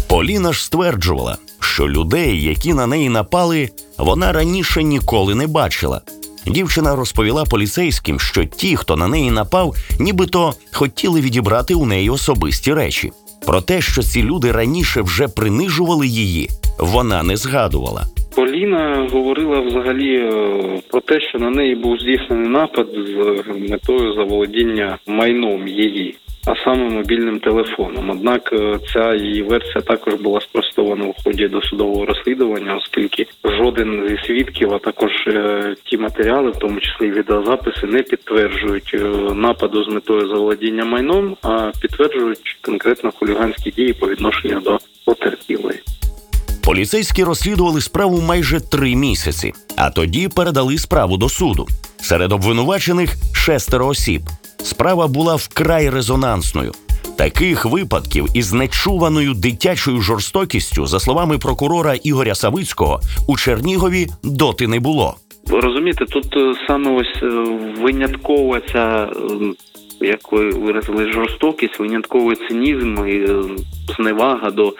Поліна 0.09 0.53
ж 0.53 0.65
стверджувала, 0.65 1.37
що 1.61 1.89
людей, 1.89 2.43
які 2.43 2.73
на 2.73 2.87
неї 2.87 3.09
напали, 3.09 3.69
вона 3.97 4.31
раніше 4.31 4.83
ніколи 4.83 5.35
не 5.35 5.47
бачила. 5.47 6.01
Дівчина 6.49 6.95
розповіла 6.95 7.43
поліцейським, 7.45 8.19
що 8.19 8.45
ті, 8.45 8.75
хто 8.75 8.95
на 8.95 9.07
неї 9.07 9.31
напав, 9.31 9.75
нібито 9.99 10.53
хотіли 10.73 11.21
відібрати 11.21 11.73
у 11.73 11.85
неї 11.85 12.09
особисті 12.09 12.73
речі. 12.73 13.11
Про 13.45 13.61
те, 13.61 13.81
що 13.81 14.01
ці 14.01 14.23
люди 14.23 14.51
раніше 14.51 15.01
вже 15.01 15.27
принижували 15.27 16.07
її, 16.07 16.49
вона 16.79 17.23
не 17.23 17.37
згадувала. 17.37 18.05
Поліна 18.35 19.07
говорила 19.11 19.59
взагалі 19.59 20.15
е, 20.15 20.81
про 20.89 21.01
те, 21.01 21.21
що 21.21 21.39
на 21.39 21.49
неї 21.49 21.75
був 21.75 21.99
здійснений 21.99 22.49
напад 22.49 22.87
з 22.93 23.69
метою 23.69 24.13
заволодіння 24.13 24.97
майном 25.07 25.67
її 25.67 26.15
а 26.47 26.55
саме 26.63 26.89
мобільним 26.89 27.39
телефоном. 27.39 28.09
Однак 28.09 28.49
е, 28.53 28.79
ця 28.93 29.15
її 29.15 29.43
версія 29.43 29.81
також 29.81 30.13
була 30.13 30.41
спростована 30.41 31.05
у 31.05 31.13
ході 31.23 31.47
досудового 31.47 32.05
розслідування, 32.05 32.75
оскільки 32.75 33.27
жоден 33.43 34.07
зі 34.09 34.27
свідків, 34.27 34.73
а 34.73 34.79
також 34.79 35.11
е, 35.27 35.75
ті 35.83 35.97
матеріали, 35.97 36.51
в 36.51 36.55
тому 36.55 36.79
числі 36.79 37.11
відеозаписи, 37.11 37.87
не 37.87 38.03
підтверджують 38.03 38.91
е, 38.93 38.97
нападу 39.33 39.83
з 39.83 39.87
метою 39.87 40.27
заволодіння 40.27 40.85
майном, 40.85 41.37
а 41.41 41.71
підтверджують 41.81 42.57
конкретно 42.61 43.11
хуліганські 43.11 43.71
дії 43.71 43.93
по 43.93 44.07
відношенню 44.07 44.59
до 44.59 44.79
потерпілої. 45.05 45.79
Поліцейські 46.63 47.23
розслідували 47.23 47.81
справу 47.81 48.21
майже 48.21 48.59
три 48.59 48.95
місяці, 48.95 49.53
а 49.77 49.89
тоді 49.89 50.29
передали 50.35 50.77
справу 50.77 51.17
до 51.17 51.29
суду. 51.29 51.67
Серед 52.01 52.31
обвинувачених 52.31 53.09
шестеро 53.33 53.87
осіб. 53.87 54.21
Справа 54.63 55.07
була 55.07 55.35
вкрай 55.35 55.89
резонансною. 55.89 56.71
Таких 57.17 57.65
випадків 57.65 58.27
із 58.33 58.53
нечуваною 58.53 59.33
дитячою 59.33 60.01
жорстокістю, 60.01 60.85
за 60.85 60.99
словами 60.99 61.37
прокурора 61.37 61.93
Ігоря 62.03 62.35
Савицького, 62.35 62.99
у 63.27 63.37
Чернігові 63.37 64.07
доти 64.23 64.67
не 64.67 64.79
було. 64.79 65.15
Ви 65.47 65.59
розумієте, 65.59 66.05
тут 66.05 66.37
е, 66.37 66.53
саме 66.67 66.91
ось 66.91 67.23
е, 67.23 67.27
виняткова 67.81 68.61
ця, 68.71 69.09
як 70.01 70.31
ви 70.31 70.49
виразили, 70.49 71.11
жорстокість, 71.11 71.79
винятковий 71.79 72.35
цинізм 72.35 73.07
і 73.07 73.15
е, 73.15 73.43
зневага 73.97 74.51
до 74.51 74.73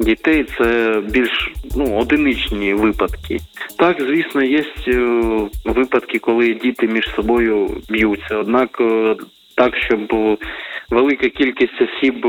дітей 0.00 0.46
це 0.58 1.00
більш 1.10 1.52
ну 1.76 1.98
одиничні 1.98 2.74
випадки. 2.74 3.38
Так, 3.78 3.96
звісно, 4.00 4.42
є 4.42 4.64
е, 4.88 5.00
випадки, 5.64 6.18
коли 6.18 6.54
діти 6.54 6.86
між 6.86 7.14
собою 7.16 7.70
б'ються. 7.88 8.36
Однак 8.36 8.78
е, 8.80 9.16
так, 9.54 9.76
щоб 9.76 10.38
велика 10.90 11.28
кількість 11.28 11.82
осіб 11.82 12.24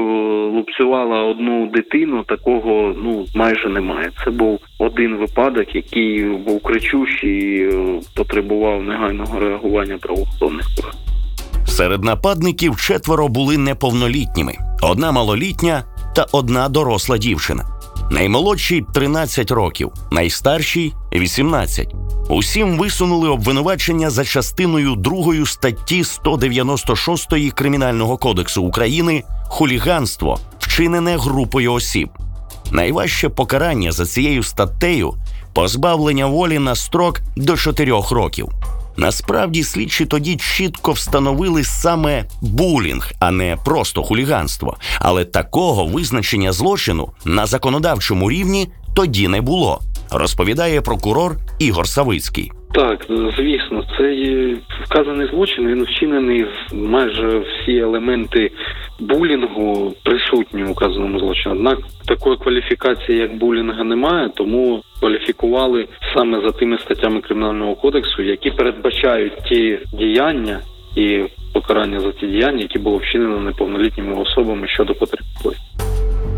лупцювала 0.54 1.24
одну 1.24 1.68
дитину, 1.68 2.24
такого 2.24 2.96
ну 3.04 3.26
майже 3.36 3.70
немає. 3.70 4.12
Це 4.24 4.32
був 4.32 4.60
один 4.80 5.16
випадок, 5.16 5.76
який 5.76 6.24
був 6.24 6.64
кричущий 6.64 7.40
і 7.40 7.72
потребував 8.16 8.84
негайного 8.84 9.40
реагування 9.40 9.98
правоохоронних 9.98 10.66
органів. 10.80 11.19
Серед 11.80 12.04
нападників 12.04 12.78
четверо 12.78 13.28
були 13.28 13.58
неповнолітніми: 13.58 14.58
одна 14.82 15.12
малолітня 15.12 15.84
та 16.16 16.26
одна 16.32 16.70
доросла 16.70 17.18
дівчина. 17.18 17.66
Наймолодшій 18.12 18.86
13 18.94 19.52
років, 19.52 19.92
найстаршій 20.12 20.94
18. 21.14 21.96
Усім 22.30 22.78
висунули 22.78 23.30
обвинувачення 23.30 24.10
за 24.10 24.26
частиною 24.26 24.96
2 24.96 25.46
статті 25.46 26.04
196 26.04 27.52
Кримінального 27.54 28.18
кодексу 28.18 28.64
України 28.64 29.24
хуліганство, 29.50 30.40
вчинене 30.60 31.18
групою 31.18 31.74
осіб. 31.74 32.10
Найважче 32.72 33.30
покарання 33.30 33.92
за 33.92 34.06
цією 34.06 34.44
статтею 34.44 35.14
позбавлення 35.54 36.26
волі 36.26 36.60
на 36.60 36.76
строк 36.76 37.22
до 37.36 37.58
4 37.58 37.92
років. 38.12 38.50
Насправді 39.00 39.64
слідчі 39.64 40.06
тоді 40.06 40.36
чітко 40.36 40.92
встановили 40.92 41.64
саме 41.64 42.26
булінг, 42.42 43.12
а 43.20 43.32
не 43.32 43.58
просто 43.66 44.04
хуліганство. 44.04 44.78
Але 45.00 45.26
такого 45.26 45.86
визначення 45.86 46.52
злочину 46.52 47.10
на 47.26 47.46
законодавчому 47.46 48.32
рівні 48.32 48.70
тоді 48.94 49.28
не 49.28 49.42
було. 49.42 49.82
Розповідає 50.10 50.82
прокурор 50.82 51.38
Ігор 51.60 51.88
Савицький. 51.88 52.52
Так, 52.74 53.06
звісно, 53.38 53.84
цей 53.98 54.58
вказаний 54.86 55.28
злочин 55.28 55.68
він 55.68 55.84
вчинений 55.84 56.46
майже 56.74 57.40
всі 57.40 57.78
елементи 57.78 58.52
булінгу 59.00 59.94
присутні 60.04 60.64
у 60.64 60.72
вказаному 60.72 61.20
злочині. 61.20 61.56
Однак 61.56 61.80
такої 62.06 62.38
кваліфікації, 62.38 63.18
як 63.18 63.38
булінга, 63.38 63.84
немає, 63.84 64.30
тому 64.36 64.84
кваліфікували 65.00 65.88
саме 66.16 66.42
за 66.42 66.52
тими 66.52 66.78
статтями 66.78 67.22
кримінального 67.22 67.76
кодексу, 67.76 68.22
які 68.22 68.52
передбачають 68.52 69.34
ті 69.50 69.80
діяння 69.94 70.60
і 70.96 71.24
покарання 71.54 72.00
за 72.00 72.12
ті 72.12 72.28
діяння, 72.28 72.62
які 72.62 72.80
було 72.80 72.98
вчинено 72.98 73.40
неповнолітніми 73.40 74.16
особами 74.22 74.68
щодо 74.68 74.94
потерпілих. 74.94 75.58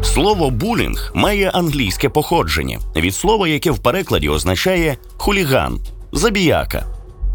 Слово 0.04 0.50
булінг 0.50 1.12
має 1.16 1.50
англійське 1.50 2.10
походження 2.10 2.80
від 2.96 3.14
слова, 3.14 3.48
яке 3.48 3.72
в 3.72 3.84
перекладі 3.84 4.30
означає 4.30 4.96
хуліган, 5.18 5.80
забіяка. 6.12 6.86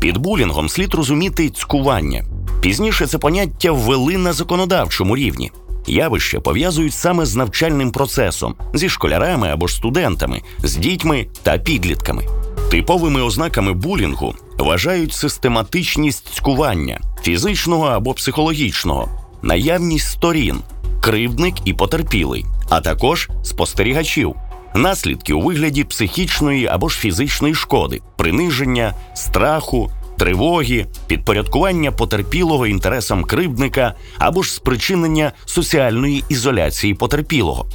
Під 0.01 0.17
булінгом 0.17 0.69
слід 0.69 0.95
розуміти 0.95 1.51
цькування. 1.51 2.25
Пізніше 2.61 3.07
це 3.07 3.19
поняття 3.19 3.73
ввели 3.73 4.17
на 4.17 4.33
законодавчому 4.33 5.17
рівні. 5.17 5.53
Явище 5.87 6.41
пов'язують 6.41 6.95
саме 6.95 7.27
з 7.27 7.35
навчальним 7.37 7.93
процесом, 7.93 8.55
зі 8.75 8.89
школярами 8.89 9.49
або 9.49 9.67
ж 9.67 9.75
студентами, 9.75 10.43
з 10.63 10.77
дітьми 10.77 11.27
та 11.43 11.59
підлітками. 11.59 12.25
Типовими 12.71 13.23
ознаками 13.23 13.73
булінгу 13.73 14.35
вважають 14.59 15.13
систематичність 15.13 16.35
цькування 16.35 17.01
фізичного 17.23 17.87
або 17.87 18.15
психологічного, 18.15 19.09
наявність 19.43 20.11
сторін, 20.11 20.57
кривдник 21.01 21.55
і 21.65 21.75
потерпілий, 21.75 22.47
а 22.69 22.81
також 22.81 23.29
спостерігачів, 23.43 24.35
наслідки 24.77 25.33
у 25.33 25.41
вигляді 25.41 25.85
психічної 25.85 26.67
або 26.67 26.89
ж 26.89 26.99
фізичної 26.99 27.55
шкоди, 27.55 28.01
приниження, 28.17 28.95
страху, 29.15 29.91
тривоги, 30.19 30.87
підпорядкування 31.07 31.93
потерпілого 31.93 32.67
інтересам 32.67 33.25
кривдника 33.25 33.95
або 34.19 34.43
ж 34.43 34.53
спричинення 34.53 35.33
соціальної 35.45 36.25
ізоляції 36.29 36.95
потерпілого. 36.95 37.67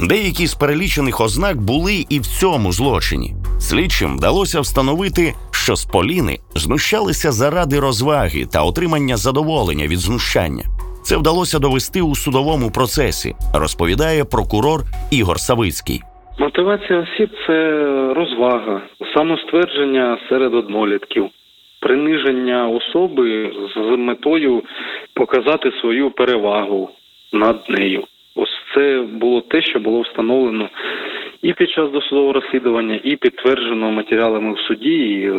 Деякі 0.00 0.46
з 0.46 0.54
перелічених 0.54 1.20
ознак 1.20 1.60
були 1.60 2.06
і 2.08 2.20
в 2.20 2.26
цьому 2.26 2.72
злочині. 2.72 3.34
Слідчим 3.60 4.16
вдалося 4.16 4.60
встановити, 4.60 5.34
що 5.50 5.76
з 5.76 5.84
Поліни 5.84 6.38
знущалися 6.54 7.32
заради 7.32 7.80
розваги 7.80 8.46
та 8.46 8.62
отримання 8.62 9.16
задоволення 9.16 9.86
від 9.86 10.00
знущання. 10.00 10.64
Це 11.04 11.16
вдалося 11.16 11.58
довести 11.58 12.02
у 12.02 12.16
судовому 12.16 12.70
процесі, 12.70 13.34
розповідає 13.52 14.24
прокурор 14.24 14.84
Ігор 15.10 15.40
Савицький. 15.40 16.02
Мотивація 16.42 16.98
осіб 16.98 17.30
це 17.46 17.54
розвага, 18.14 18.80
самоствердження 19.14 20.18
серед 20.28 20.54
однолітків, 20.54 21.30
приниження 21.80 22.68
особи 22.68 23.52
з 23.74 23.96
метою 23.96 24.62
показати 25.14 25.72
свою 25.80 26.10
перевагу 26.10 26.90
над 27.32 27.64
нею. 27.68 28.04
Ось 28.36 28.56
це 28.74 29.04
було 29.12 29.40
те, 29.40 29.62
що 29.62 29.80
було 29.80 30.00
встановлено 30.00 30.68
і 31.42 31.52
під 31.52 31.70
час 31.70 31.90
досудового 31.90 32.32
розслідування, 32.32 33.00
і 33.04 33.16
підтверджено 33.16 33.90
матеріалами 33.90 34.52
в 34.52 34.58
суді, 34.58 34.94
і 34.94 35.30
е, 35.30 35.34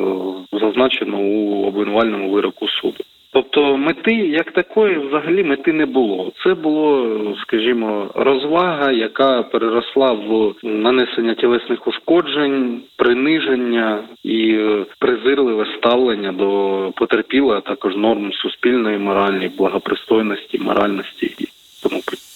зазначено 0.52 1.18
у 1.18 1.66
обвинувальному 1.66 2.30
вироку 2.30 2.68
суду. 2.68 3.04
Тобто 3.34 3.78
мети 3.78 4.13
як 4.13 4.52
такої 4.52 5.08
взагалі 5.08 5.43
мети 5.43 5.74
не 5.74 5.86
було. 5.86 6.32
Це 6.43 6.54
було, 6.54 7.08
скажімо, 7.41 8.12
розвага, 8.15 8.91
яка 8.91 9.43
переросла 9.43 10.12
в 10.12 10.54
нанесення 10.63 11.34
тілесних 11.34 11.88
ушкоджень, 11.88 12.82
приниження 12.98 14.04
і 14.24 14.60
презирливе 15.00 15.65
ставлення 15.78 16.32
до 16.32 16.91
потерпілого, 16.96 17.54
а 17.54 17.62
також 17.62 17.96
норм 17.96 18.34
суспільної 18.34 18.98
моральної 18.98 19.52
благопристойності, 19.58 20.60
моральності 20.60 21.26
і 21.26 21.48
тому 21.84 22.02
подібне. 22.06 22.34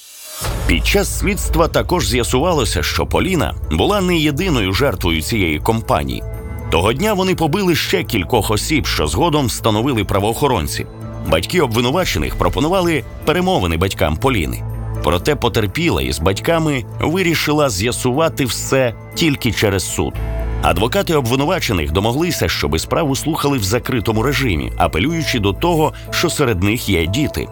Під 0.68 0.86
час 0.86 1.20
слідства 1.20 1.68
також 1.68 2.08
з'ясувалося, 2.08 2.84
що 2.84 3.06
Поліна 3.06 3.54
була 3.72 4.02
не 4.02 4.18
єдиною 4.18 4.74
жертвою 4.74 5.22
цієї 5.22 5.60
компанії. 5.60 6.24
Того 6.72 6.94
дня 6.94 7.14
вони 7.14 7.36
побили 7.36 7.76
ще 7.76 8.04
кількох 8.04 8.52
осіб, 8.52 8.88
що 8.88 9.08
згодом 9.08 9.46
встановили 9.46 10.04
правоохоронці. 10.04 10.86
Батьки 11.30 11.62
обвинувачених 11.62 12.36
пропонували 12.36 13.04
перемовини 13.26 13.78
батькам 13.78 14.18
Поліни. 14.18 14.64
Проте 15.04 15.36
потерпіла 15.36 16.02
із 16.02 16.20
батьками 16.20 16.84
вирішила 17.00 17.70
з'ясувати 17.70 18.46
все 18.46 18.94
тільки 19.16 19.52
через 19.52 19.94
суд. 19.94 20.14
Адвокати 20.62 21.16
обвинувачених 21.16 21.92
домоглися, 21.92 22.50
щоби 22.50 22.80
справу 22.80 23.16
слухали 23.16 23.58
в 23.58 23.64
закритому 23.64 24.24
режимі, 24.24 24.72
апелюючи 24.78 25.40
до 25.40 25.54
того, 25.54 25.94
що 26.10 26.30
серед 26.30 26.64
них 26.64 26.90
є 26.90 27.06
діти. 27.06 27.48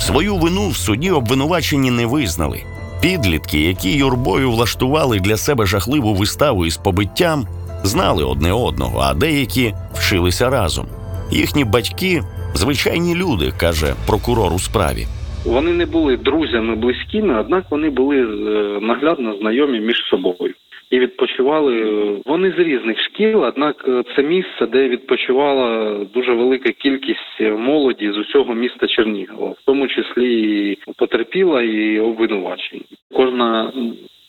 Свою 0.00 0.36
вину 0.36 0.68
в 0.68 0.76
суді 0.76 1.10
обвинувачені 1.10 1.90
не 1.90 2.06
визнали. 2.06 2.62
Підлітки, 3.00 3.60
які 3.60 3.90
юрбою 3.90 4.50
влаштували 4.50 5.20
для 5.20 5.36
себе 5.36 5.66
жахливу 5.66 6.14
виставу 6.14 6.66
із 6.66 6.76
побиттям, 6.76 7.46
знали 7.84 8.24
одне 8.24 8.52
одного, 8.52 9.00
а 9.00 9.14
деякі 9.14 9.72
вчилися 9.92 10.50
разом. 10.50 10.86
Їхні 11.30 11.64
батьки 11.64 12.20
звичайні 12.54 13.14
люди, 13.14 13.52
каже 13.60 13.94
прокурор 14.06 14.52
у 14.52 14.58
справі. 14.58 15.06
Вони 15.46 15.72
не 15.72 15.86
були 15.86 16.16
друзями 16.16 16.76
близькими, 16.76 17.40
однак 17.40 17.64
вони 17.70 17.90
були 17.90 18.16
е, 18.16 18.80
наглядно 18.80 19.36
знайомі 19.40 19.80
між 19.80 19.96
собою 20.10 20.54
і 20.90 20.98
відпочивали 20.98 21.74
вони 22.26 22.54
з 22.56 22.58
різних 22.58 23.00
шкіл. 23.00 23.44
Однак 23.44 23.84
е, 23.88 24.02
це 24.16 24.22
місце, 24.22 24.66
де 24.66 24.88
відпочивала 24.88 25.96
дуже 26.14 26.32
велика 26.32 26.72
кількість 26.72 27.40
молоді 27.58 28.12
з 28.12 28.16
усього 28.16 28.54
міста 28.54 28.86
Чернігова, 28.86 29.50
в 29.50 29.58
тому 29.66 29.88
числі 29.88 30.40
і 30.70 30.78
потерпіла 30.96 31.62
і 31.62 31.98
обвинувачені. 31.98 32.82
Кожна 33.14 33.72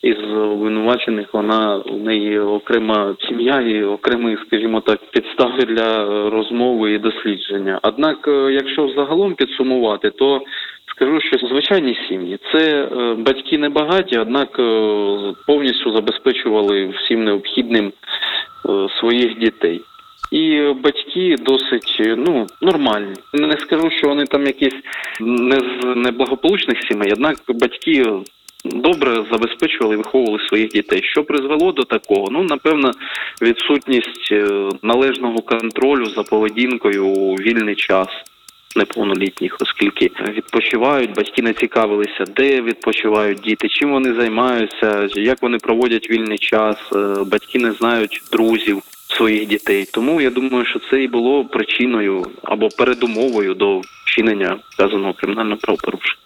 із 0.02 0.16
обвинувачених 0.32 1.34
вона 1.34 1.76
у 1.76 1.96
неї 1.96 2.38
окрема 2.38 3.14
сім'я 3.28 3.60
і 3.60 3.84
окремі, 3.84 4.36
скажімо 4.46 4.80
так, 4.80 4.98
підстави 5.10 5.64
для 5.64 6.04
розмови 6.30 6.92
і 6.92 6.98
дослідження. 6.98 7.78
Однак, 7.82 8.28
е, 8.28 8.52
якщо 8.52 8.86
взагалом 8.86 9.34
підсумувати, 9.34 10.10
то 10.10 10.42
Скажу, 10.96 11.20
що 11.20 11.46
звичайні 11.46 11.98
сім'ї 12.08 12.38
це 12.52 12.84
е, 12.84 13.14
батьки 13.14 13.58
не 13.58 13.68
багаті, 13.68 14.18
однак 14.18 14.58
е, 14.58 14.62
повністю 15.46 15.92
забезпечували 15.92 16.88
всім 16.88 17.24
необхідним 17.24 17.92
своїх 19.00 19.38
дітей. 19.38 19.80
І 20.32 20.60
батьки 20.84 21.36
досить 21.40 22.02
ну 22.16 22.46
нормальні. 22.60 23.14
Не 23.32 23.52
скажу, 23.52 23.90
що 23.90 24.08
вони 24.08 24.24
там 24.24 24.46
якісь 24.46 24.74
не 25.20 25.58
з 25.58 25.96
неблагополучних 25.96 26.78
сімей, 26.82 27.12
однак 27.12 27.36
батьки 27.48 28.04
добре 28.64 29.24
забезпечували 29.32 29.94
і 29.94 29.98
виховували 29.98 30.38
своїх 30.48 30.68
дітей. 30.68 31.00
Що 31.02 31.24
призвело 31.24 31.72
до 31.72 31.82
такого? 31.82 32.28
Ну 32.30 32.42
напевно, 32.42 32.90
відсутність 33.42 34.32
е, 34.32 34.68
належного 34.82 35.38
контролю 35.38 36.06
за 36.06 36.22
поведінкою 36.22 37.06
у 37.06 37.34
вільний 37.34 37.74
час. 37.74 38.08
неповнолітніх, 38.76 39.56
оскільки 39.60 40.10
відпочивають, 40.28 41.14
батьки 41.14 41.42
не 41.42 41.52
цікавилися, 41.52 42.24
де 42.36 42.62
відпочивають 42.62 43.40
діти, 43.40 43.68
чим 43.68 43.90
вони 43.90 44.14
займаються, 44.14 45.08
як 45.14 45.42
вони 45.42 45.58
проводять 45.58 46.10
вільний 46.10 46.38
час. 46.38 46.76
Е, 46.92 47.24
Батьки 47.26 47.58
не 47.58 47.72
знають 47.72 48.22
друзів 48.32 48.82
своїх 49.16 49.46
дітей. 49.46 49.88
Тому 49.92 50.20
я 50.20 50.30
думаю, 50.30 50.66
що 50.66 50.80
це 50.90 51.02
і 51.02 51.08
було 51.08 51.44
причиною 51.44 52.26
або 52.42 52.68
передумовою 52.68 53.54
до 53.54 53.80
вчинення 54.06 54.58
вказаного 54.70 55.12
кримінального 55.12 55.56
правопорушення. 55.56 56.22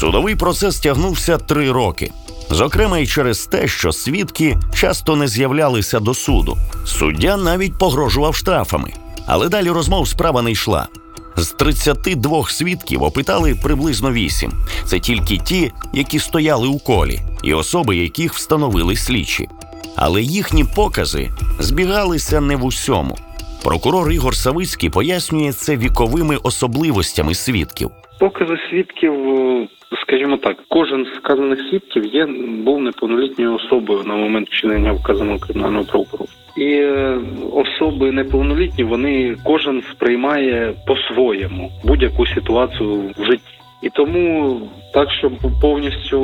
Судовий 0.00 0.36
процес 0.36 0.80
тягнувся 0.80 1.38
три 1.38 1.72
роки. 1.72 2.12
Зокрема, 2.50 2.98
і 2.98 3.06
через 3.06 3.46
те, 3.46 3.68
що 3.68 3.92
свідки 3.92 4.58
часто 4.74 5.16
не 5.16 5.28
з'являлися 5.28 6.00
до 6.00 6.14
суду. 6.14 6.56
Суддя 6.84 7.36
навіть 7.36 7.78
погрожував 7.78 8.36
штрафами. 8.36 8.92
Але 9.26 9.48
далі 9.48 9.70
розмов 9.70 10.08
справа 10.08 10.42
не 10.42 10.50
йшла. 10.50 10.88
З 11.36 11.46
32 11.46 12.48
свідків 12.48 13.02
опитали 13.02 13.54
приблизно 13.54 14.12
8. 14.12 14.52
Це 14.86 15.00
тільки 15.00 15.38
ті, 15.38 15.72
які 15.92 16.18
стояли 16.18 16.68
у 16.68 16.78
колі, 16.78 17.20
і 17.42 17.54
особи, 17.54 17.96
яких 17.96 18.34
встановили 18.34 18.96
слідчі. 18.96 19.48
Але 19.96 20.22
їхні 20.22 20.64
покази 20.64 21.30
збігалися 21.58 22.40
не 22.40 22.56
в 22.56 22.64
усьому. 22.64 23.16
Прокурор 23.62 24.12
Ігор 24.12 24.36
Савицький 24.36 24.90
пояснює 24.90 25.52
це 25.52 25.76
віковими 25.76 26.36
особливостями 26.36 27.34
свідків. 27.34 27.90
Покази 28.18 28.56
свідків, 28.70 29.12
е, 29.12 29.68
скажімо 30.02 30.36
так, 30.36 30.56
кожен 30.68 31.04
з 31.04 31.18
вказаних 31.18 31.60
свідків 31.70 32.04
є 32.04 32.26
був 32.64 32.80
неповнолітньою 32.80 33.54
особою 33.54 34.02
на 34.04 34.16
момент 34.16 34.48
вчинення 34.48 34.92
вказаного 34.92 35.38
кримінального 35.38 35.84
правопорушення. 35.84 36.40
І 36.56 36.72
е, 36.72 37.18
особи 37.52 38.12
неповнолітні 38.12 38.84
вони 38.84 39.36
кожен 39.44 39.82
сприймає 39.90 40.74
по-своєму 40.86 41.70
будь-яку 41.84 42.26
ситуацію 42.26 43.14
в 43.16 43.24
житті. 43.24 43.56
І 43.82 43.90
тому 43.90 44.60
так, 44.94 45.10
щоб 45.10 45.32
повністю 45.60 46.20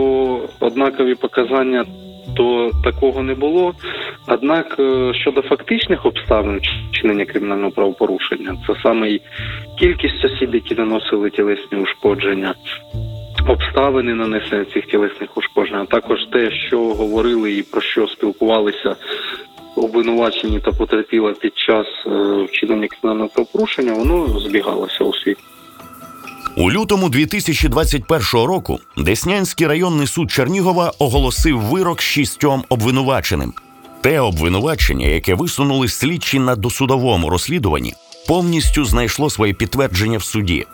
однакові 0.61 1.15
показання, 1.15 1.85
то 2.37 2.71
такого 2.85 3.23
не 3.23 3.35
було. 3.35 3.75
Однак 4.29 4.77
е, 4.79 5.15
щодо 5.15 5.43
фактичних 5.43 6.07
обставин 6.07 6.61
вчинення 6.91 7.25
кримінального 7.25 7.71
правопорушення, 7.71 8.57
це 8.67 8.75
саме 8.83 9.11
й 9.11 9.21
кількість 9.79 10.25
осіб, 10.25 10.55
які 10.55 10.75
наносили 10.75 11.31
тілесні 11.31 11.79
ушкодження, 11.79 12.55
обставини 13.49 14.15
нанесення 14.15 14.65
цих 14.65 14.87
тілесних 14.87 15.37
ушкоджень, 15.37 15.77
а 15.77 15.85
також 15.85 16.19
те, 16.33 16.51
що 16.51 16.79
говорили 16.79 17.53
і 17.53 17.63
про 17.63 17.81
що 17.81 18.07
спілкувалися 18.07 18.97
обвинувачені 19.77 20.61
та 20.61 20.71
потерпіла 20.73 21.33
під 21.33 21.59
час 21.59 21.87
е, 22.07 22.11
вчинення 22.43 22.89
кримінального 22.89 23.29
правопорушення, 23.35 23.93
воно 23.93 24.41
збігалося 24.41 25.05
у 25.05 25.15
світі. 25.15 25.41
У 26.57 26.71
лютому 26.71 27.09
2021 27.09 28.21
року 28.33 28.81
Деснянський 28.97 29.67
районний 29.67 30.07
суд 30.07 30.31
Чернігова 30.31 30.93
оголосив 30.99 31.61
вирок 31.61 32.03
шістьом 32.03 32.65
обвинуваченим. 32.69 33.53
Те 34.01 34.21
обвинувачення, 34.21 35.07
яке 35.07 35.35
висунули 35.35 35.89
слідчі 35.89 36.39
на 36.39 36.57
досудовому 36.57 37.31
розслідуванні, 37.31 37.95
повністю 38.29 38.85
знайшло 38.85 39.31
своє 39.31 39.53
підтвердження 39.55 40.19
в 40.19 40.25
суді. 40.25 40.67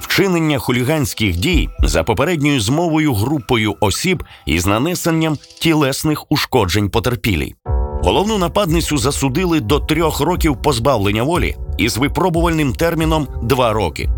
Вчинення 0.00 0.58
хуліганських 0.58 1.36
дій 1.36 1.68
за 1.82 2.02
попередньою 2.02 2.60
змовою 2.60 3.14
групою 3.14 3.76
осіб 3.80 4.24
із 4.46 4.66
нанесенням 4.66 5.38
тілесних 5.60 6.32
ушкоджень 6.32 6.90
потерпілій. 6.90 7.54
Головну 8.02 8.38
нападницю 8.38 8.98
засудили 8.98 9.60
до 9.60 9.80
трьох 9.80 10.20
років 10.20 10.62
позбавлення 10.62 11.22
волі 11.22 11.56
із 11.78 11.96
випробувальним 11.96 12.72
терміном 12.72 13.28
два 13.42 13.72
роки. 13.72 14.10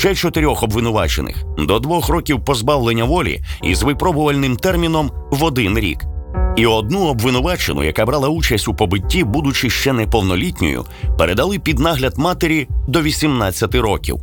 Ще 0.00 0.14
чотирьох 0.14 0.62
обвинувачених 0.62 1.44
до 1.58 1.78
двох 1.78 2.08
років 2.08 2.44
позбавлення 2.44 3.04
волі 3.04 3.40
із 3.62 3.82
випробувальним 3.82 4.56
терміном 4.56 5.10
в 5.30 5.44
один 5.44 5.78
рік. 5.78 6.04
І 6.56 6.66
одну 6.66 7.06
обвинувачену, 7.06 7.84
яка 7.84 8.06
брала 8.06 8.28
участь 8.28 8.68
у 8.68 8.74
побитті, 8.74 9.24
будучи 9.24 9.70
ще 9.70 9.92
неповнолітньою, 9.92 10.84
передали 11.18 11.58
під 11.58 11.78
нагляд 11.78 12.18
матері 12.18 12.68
до 12.88 13.02
18 13.02 13.74
років. 13.74 14.20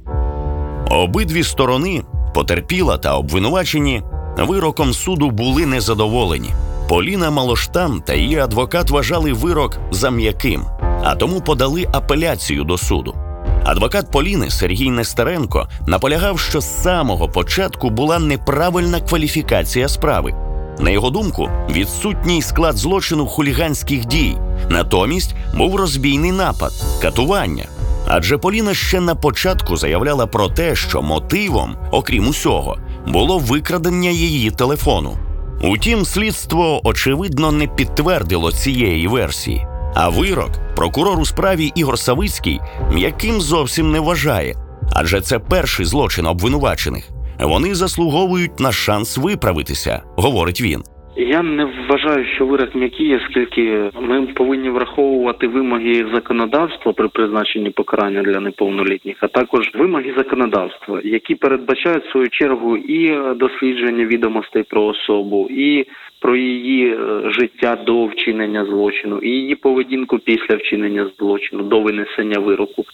Обидві 0.90 1.44
сторони, 1.44 2.04
потерпіла 2.34 2.98
та 2.98 3.16
обвинувачені, 3.18 4.02
вироком 4.38 4.94
суду 4.94 5.32
були 5.32 5.66
незадоволені. 5.66 6.50
Поліна 6.90 7.32
Малоштам 7.32 8.02
та 8.02 8.14
її 8.14 8.40
адвокат 8.40 8.90
вважали 8.90 9.34
вирок 9.34 9.78
за 9.92 10.10
м'яким, 10.10 10.62
а 11.04 11.16
тому 11.16 11.42
подали 11.42 11.88
апеляцію 11.92 12.64
до 12.64 12.78
суду. 12.78 13.27
Адвокат 13.68 14.12
Поліни 14.12 14.50
Сергій 14.50 14.92
Нестеренко 14.92 15.68
наполягав, 15.88 16.40
що 16.40 16.62
з 16.62 16.82
самого 16.84 17.30
початку 17.30 17.90
була 17.90 18.20
неправильна 18.20 19.00
кваліфікація 19.00 19.88
справи. 19.88 20.34
На 20.80 20.90
його 20.90 21.10
думку, 21.10 21.50
відсутній 21.70 22.42
склад 22.42 22.78
злочину 22.78 23.26
хуліганських 23.26 24.06
дій. 24.06 24.38
Натомість 24.70 25.36
був 25.58 25.76
розбійний 25.76 26.32
напад, 26.32 26.72
катування. 27.02 27.66
Адже 28.08 28.38
Поліна 28.38 28.74
ще 28.74 29.00
на 29.00 29.16
початку 29.16 29.78
заявляла 29.78 30.28
про 30.28 30.48
те, 30.48 30.76
що 30.76 31.02
мотивом, 31.02 31.76
окрім 31.92 32.28
усього, 32.28 32.78
було 33.08 33.40
викрадення 33.40 34.10
її 34.10 34.52
телефону. 34.52 35.18
Утім, 35.64 36.06
слідство 36.06 36.88
очевидно 36.88 37.52
не 37.52 37.68
підтвердило 37.68 38.52
цієї 38.52 39.08
версії. 39.08 39.68
А 40.00 40.10
вирок 40.10 40.52
прокурор 40.76 41.20
у 41.20 41.26
справі 41.26 41.72
Ігор 41.76 42.00
Савицький 42.00 42.60
м'яким 42.94 43.42
зовсім 43.42 43.92
не 43.92 44.00
вважає, 44.00 44.54
адже 44.96 45.22
це 45.22 45.40
перший 45.40 45.86
злочин 45.86 46.26
обвинувачених. 46.26 47.10
Вони 47.40 47.76
заслуговують 47.76 48.60
на 48.60 48.72
шанс 48.72 49.18
виправитися, 49.18 50.02
говорить 50.18 50.62
він. 50.62 50.82
Я 51.16 51.44
не 51.44 51.66
вважаю, 51.66 52.26
що 52.36 52.46
вирок 52.46 52.76
м'який, 52.76 53.16
оскільки 53.16 53.92
ми 54.02 54.22
повинні 54.22 54.70
враховувати 54.70 55.48
вимоги 55.48 56.06
законодавства 56.14 56.94
при 56.94 57.08
призначенні 57.08 57.70
покарання 57.70 58.22
для 58.22 58.40
неповнолітніх, 58.40 59.18
а 59.20 59.28
також 59.28 59.72
вимоги 59.74 60.14
законодавства, 60.18 61.02
які 61.04 61.36
передбачають 61.36 62.06
в 62.06 62.12
свою 62.12 62.30
чергу 62.30 62.78
і 62.78 63.18
дослідження 63.36 64.06
відомостей 64.06 64.64
про 64.64 64.86
особу, 64.86 65.48
і 65.50 65.86
про 66.20 66.36
її 66.36 66.88
е, 66.88 66.98
життя 67.32 67.78
до 67.86 68.06
вчинення 68.06 68.66
злочину, 68.66 69.18
і 69.18 69.30
її 69.30 69.56
поведінку 69.56 70.20
після 70.20 70.56
вчинення 70.56 71.10
злочину, 71.20 71.64
до 71.64 71.82
винесення 71.82 72.40
вироку. 72.40 72.86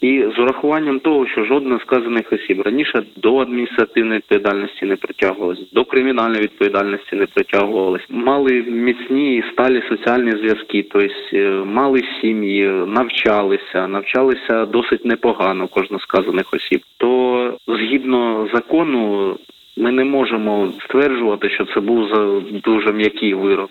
І 0.00 0.24
з 0.36 0.38
урахуванням 0.38 1.00
того, 1.00 1.26
що 1.26 1.44
жодна 1.44 1.78
сказаних 1.78 2.32
осіб 2.32 2.60
раніше 2.60 3.02
до 3.16 3.38
адміністративної 3.38 4.16
відповідальності 4.16 4.86
не 4.86 4.96
притягувалась, 4.96 5.72
до 5.72 5.84
кримінальної 5.84 6.42
відповідальності 6.42 7.16
не 7.16 7.26
притягувалась, 7.26 8.06
мали 8.08 8.52
міцні 8.62 9.36
і 9.36 9.44
сталі 9.52 9.82
соціальні 9.88 10.30
зв'язки, 10.30 10.86
тобто 10.90 11.08
е, 11.32 11.48
мали 11.64 12.02
сім'ї, 12.20 12.68
навчалися, 12.86 13.88
навчалися 13.88 14.66
досить 14.66 15.04
непогано 15.04 15.68
кожна 15.68 15.98
сказаних 15.98 16.54
осіб. 16.54 16.80
То 16.96 17.54
згідно 17.66 18.48
закону 18.54 19.36
ми 19.76 19.92
не 19.92 20.04
можемо 20.04 20.72
стверджувати, 20.84 21.50
що 21.50 21.64
це 21.64 21.80
був 21.80 22.08
за 22.08 22.40
дуже 22.64 22.92
м'який 22.92 23.34
вирок, 23.34 23.70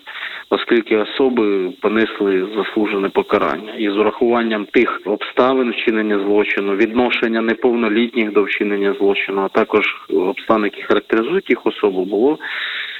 оскільки 0.50 0.96
особи 0.96 1.70
понесли 1.80 2.46
заслужене 2.56 3.08
покарання, 3.08 3.74
і 3.78 3.90
з 3.90 3.96
урахуванням 3.96 4.64
тих 4.64 5.00
обставин 5.04 5.70
вчинення 5.70 6.18
злочину, 6.18 6.76
відношення 6.76 7.40
неповнолітніх 7.40 8.32
до 8.32 8.42
вчинення 8.42 8.94
злочину, 8.98 9.40
а 9.42 9.48
також 9.48 9.84
обставин, 10.10 10.64
які 10.64 10.82
характеризують 10.82 11.50
їх 11.50 11.66
особу, 11.66 12.04
було 12.04 12.38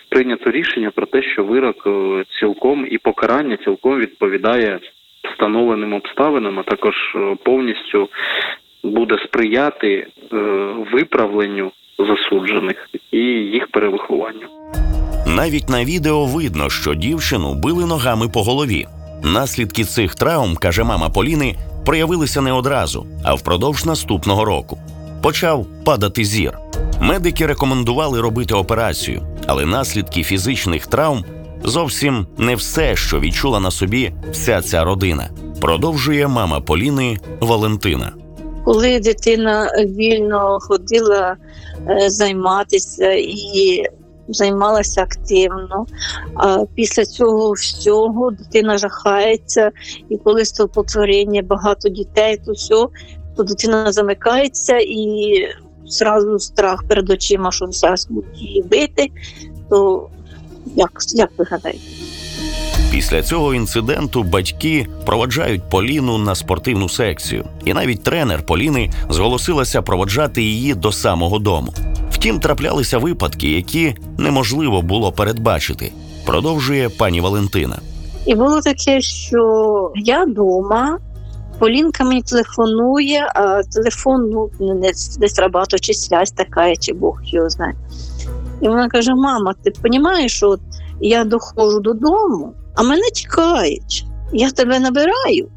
прийнято 0.09 0.51
рішення 0.51 0.91
про 0.91 1.07
те, 1.07 1.23
що 1.23 1.45
вирок 1.45 1.87
е, 1.87 2.25
цілком 2.41 2.87
і 2.91 2.99
покарання 2.99 3.57
цілком 3.57 3.99
відповідає 3.99 4.79
встановленим 5.33 5.93
обставинам, 5.93 6.59
а 6.59 6.63
також 6.63 6.95
е, 7.15 7.37
повністю 7.43 8.09
буде 8.85 9.19
сприяти 9.25 10.07
е, 10.33 10.37
виправленню 10.93 11.73
засуджених 11.99 12.89
і 13.11 13.19
їх 13.19 13.71
перевихованню. 13.71 14.47
Навіть 15.27 15.69
на 15.69 15.85
відео 15.85 16.25
видно, 16.25 16.71
що 16.71 16.95
дівчину 16.95 17.55
били 17.55 17.87
ногами 17.87 18.29
по 18.29 18.43
голові. 18.43 18.87
Наслідки 19.23 19.85
цих 19.85 20.15
травм, 20.15 20.57
каже 20.57 20.85
мама 20.85 21.09
Поліни, 21.09 21.57
проявилися 21.87 22.41
не 22.41 22.53
одразу, 22.53 23.07
а 23.25 23.35
впродовж 23.35 23.85
наступного 23.85 24.45
року. 24.45 24.79
Почав 25.23 25.67
падати 25.85 26.25
зір. 26.25 26.59
Медики 27.01 27.47
рекомендували 27.47 28.21
робити 28.21 28.55
операцію, 28.55 29.23
але 29.47 29.67
наслідки 29.67 30.23
фізичних 30.23 30.87
травм 30.87 31.25
зовсім 31.65 32.27
не 32.39 32.55
все, 32.57 32.97
що 32.97 33.21
відчула 33.21 33.61
на 33.61 33.71
собі 33.71 34.13
вся 34.31 34.61
ця 34.63 34.85
родина. 34.85 35.31
Продовжує 35.61 36.29
мама 36.29 36.61
Поліни 36.61 37.19
Валентина. 37.41 38.13
Коли 38.65 39.01
дитина 39.01 39.71
вільно 39.79 40.59
ходила 40.61 41.37
е, 41.89 42.11
займатися 42.11 43.13
і 43.13 43.85
займалася 44.29 45.03
активно, 45.03 45.87
а 46.35 46.65
після 46.75 47.05
цього 47.05 47.53
всього 47.53 48.31
дитина 48.31 48.79
жахається, 48.79 49.71
і 50.09 50.17
коли 50.17 50.45
стовпотворення, 50.45 51.43
багато 51.43 51.89
дітей, 51.89 52.41
то 52.47 52.53
все, 52.53 52.87
то 53.37 53.43
дитина 53.43 53.93
замикається 53.93 54.79
і 54.79 55.35
зразу 55.87 56.39
страх 56.39 56.85
перед 56.89 57.11
очима, 57.11 57.53
що 57.53 57.67
зараз 57.71 58.07
будуть 58.11 58.43
її 58.43 58.63
бити, 58.63 59.09
то 59.71 60.09
як, 60.77 60.91
як 61.15 61.31
ви 61.39 61.45
гадаєте? 61.51 62.02
Після 62.93 63.23
цього 63.23 63.55
інциденту 63.55 64.23
батьки 64.23 64.87
проводжають 65.07 65.71
Поліну 65.71 66.19
на 66.19 66.35
спортивну 66.35 66.89
секцію, 66.89 67.45
і 67.65 67.75
навіть 67.75 68.03
тренер 68.03 68.47
Поліни 68.47 68.91
зголосилася 69.11 69.83
проводжати 69.83 70.43
її 70.43 70.75
до 70.75 70.93
самого 70.93 71.39
дому. 71.39 71.75
Втім, 72.11 72.41
траплялися 72.41 72.99
випадки, 72.99 73.49
які 73.49 73.95
неможливо 74.19 74.83
було 74.83 75.13
передбачити. 75.13 75.93
Продовжує 76.27 76.89
пані 76.89 77.21
Валентина. 77.21 77.79
І 78.27 78.35
було 78.35 78.61
таке, 78.61 79.01
що 79.01 79.93
я 79.97 80.25
вдома, 80.25 80.99
Полінка 81.59 82.05
мені 82.05 82.23
телефонує, 82.23 83.33
а 83.35 83.63
телефон 83.63 84.31
ну, 84.31 84.51
не 84.61 84.93
десь 85.19 85.39
рабато, 85.39 85.79
чи 85.79 85.95
связь 85.95 86.31
така, 86.31 86.77
чи 86.77 86.93
Бог 86.93 87.19
його 87.25 87.51
знає. 87.51 87.75
І 88.61 88.69
вона 88.69 88.89
каже: 88.89 89.15
Мама, 89.15 89.55
ти 89.63 89.73
розумієш, 89.83 90.37
що 90.37 90.57
я 91.01 91.25
доходжу 91.25 91.81
додому, 91.81 92.55
а 92.75 92.83
мене 92.83 93.11
чекають. 93.15 94.07
Я 94.33 94.51
тебе 94.51 94.79
набираю, 94.79 95.49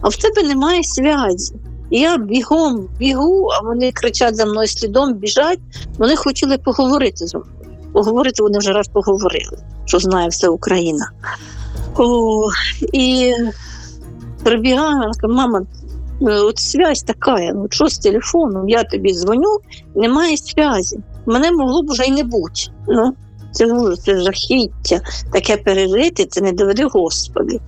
а 0.00 0.08
в 0.08 0.16
тебе 0.16 0.42
немає 0.42 0.82
зв'язі. 0.82 1.54
Я 1.90 2.18
бігом 2.18 2.88
бігу, 2.98 3.48
а 3.48 3.64
вони 3.64 3.92
кричать 3.92 4.36
за 4.36 4.46
мною 4.46 4.68
слідом, 4.68 5.14
біжать. 5.14 5.58
Вони 5.98 6.16
хотіли 6.16 6.58
поговорити 6.58 7.26
з 7.26 7.34
мною. 7.34 7.50
Поговорити 7.92 8.42
вони 8.42 8.58
вже 8.58 8.72
раз 8.72 8.88
поговорили, 8.88 9.58
що 9.84 9.98
знає 9.98 10.28
вся 10.28 10.48
Україна. 10.48 11.10
О, 11.96 12.48
І 12.92 13.34
прибігає, 14.42 14.94
вона 14.94 15.12
каже, 15.20 15.34
мама, 15.34 15.62
от 16.20 16.58
связь 16.58 17.02
така, 17.02 17.52
ну 17.54 17.66
що 17.70 17.88
з 17.88 17.98
телефоном, 17.98 18.68
я 18.68 18.84
тобі 18.84 19.14
дзвоню, 19.14 19.58
немає 19.94 20.36
зв'язі. 20.36 20.98
Мене 21.26 21.52
могло 21.52 21.82
б 21.82 21.90
вже 21.90 22.04
й 22.04 22.10
не 22.10 22.24
бути. 22.24 22.60
Ну, 22.88 23.14
це 23.52 23.66
ужас, 23.66 24.02
це 24.02 24.20
жахіття. 24.20 25.00
Таке 25.32 25.56
пережити, 25.56 26.24
це 26.24 26.40
не 26.40 26.52
доведи 26.52 26.84
Господи. 26.84 27.60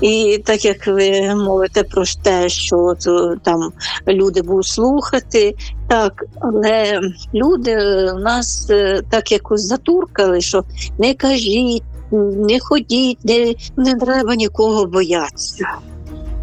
І 0.00 0.42
так 0.44 0.64
як 0.64 0.86
ви 0.86 1.34
мовите 1.34 1.82
про 1.82 2.04
те, 2.22 2.48
що 2.48 2.94
там 3.42 3.72
люди 4.08 4.42
будуть 4.42 4.66
слухати, 4.66 5.54
так, 5.88 6.24
але 6.40 7.00
люди 7.34 7.76
у 8.12 8.18
нас 8.18 8.66
е, 8.70 9.02
так 9.10 9.32
якось 9.32 9.62
затуркали, 9.62 10.40
що 10.40 10.64
не 10.98 11.14
кажіть, 11.14 11.82
не 12.36 12.60
ходіть, 12.60 13.24
не, 13.24 13.54
не 13.76 13.94
треба 13.94 14.34
нікого 14.34 14.86
боятися. 14.86 15.64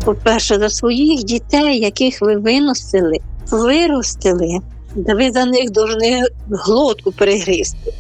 По-перше, 0.06 0.60
за 0.60 0.70
своїх 0.70 1.24
дітей, 1.24 1.80
яких 1.80 2.22
ви 2.22 2.36
виносили, 2.36 3.18
виростили, 3.52 4.60
да 4.96 5.14
ви 5.14 5.32
за 5.32 5.46
них 5.46 5.74
повинні 5.74 6.24
глотку 6.50 7.12
перегризти. 7.12 7.94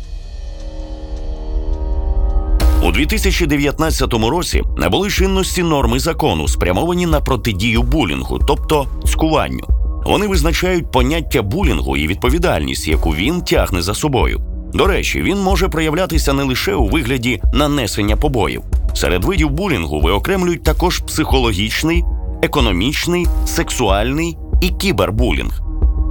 У 2.84 2.92
2019 2.92 4.13
році 4.13 4.63
набули 4.78 5.10
чинності 5.10 5.63
норми 5.63 6.00
закону, 6.00 6.48
спрямовані 6.48 7.06
на 7.06 7.22
протидію 7.22 7.84
булінгу, 7.84 8.40
тобто 8.48 8.88
цькуванню. 9.06 9.68
Вони 10.06 10.28
визначають 10.28 10.92
поняття 10.92 11.42
булінгу 11.42 11.98
і 11.98 12.08
відповідальність, 12.08 12.88
яку 12.88 13.10
він 13.10 13.42
тягне 13.42 13.82
за 13.82 13.94
собою. 13.94 14.42
До 14.74 14.88
речі, 14.88 15.22
він 15.22 15.38
може 15.38 15.68
проявлятися 15.68 16.34
не 16.34 16.44
лише 16.44 16.74
у 16.74 16.88
вигляді 16.88 17.42
нанесення 17.54 18.16
побоїв. 18.16 18.63
Серед 18.94 19.26
видів 19.26 19.50
булінгу 19.50 20.02
виокремлюють 20.02 20.63
також 20.63 21.00
психологічний, 21.00 22.04
економічний, 22.42 23.28
сексуальний 23.46 24.38
і 24.62 24.70
кібербулінг. 24.70 25.67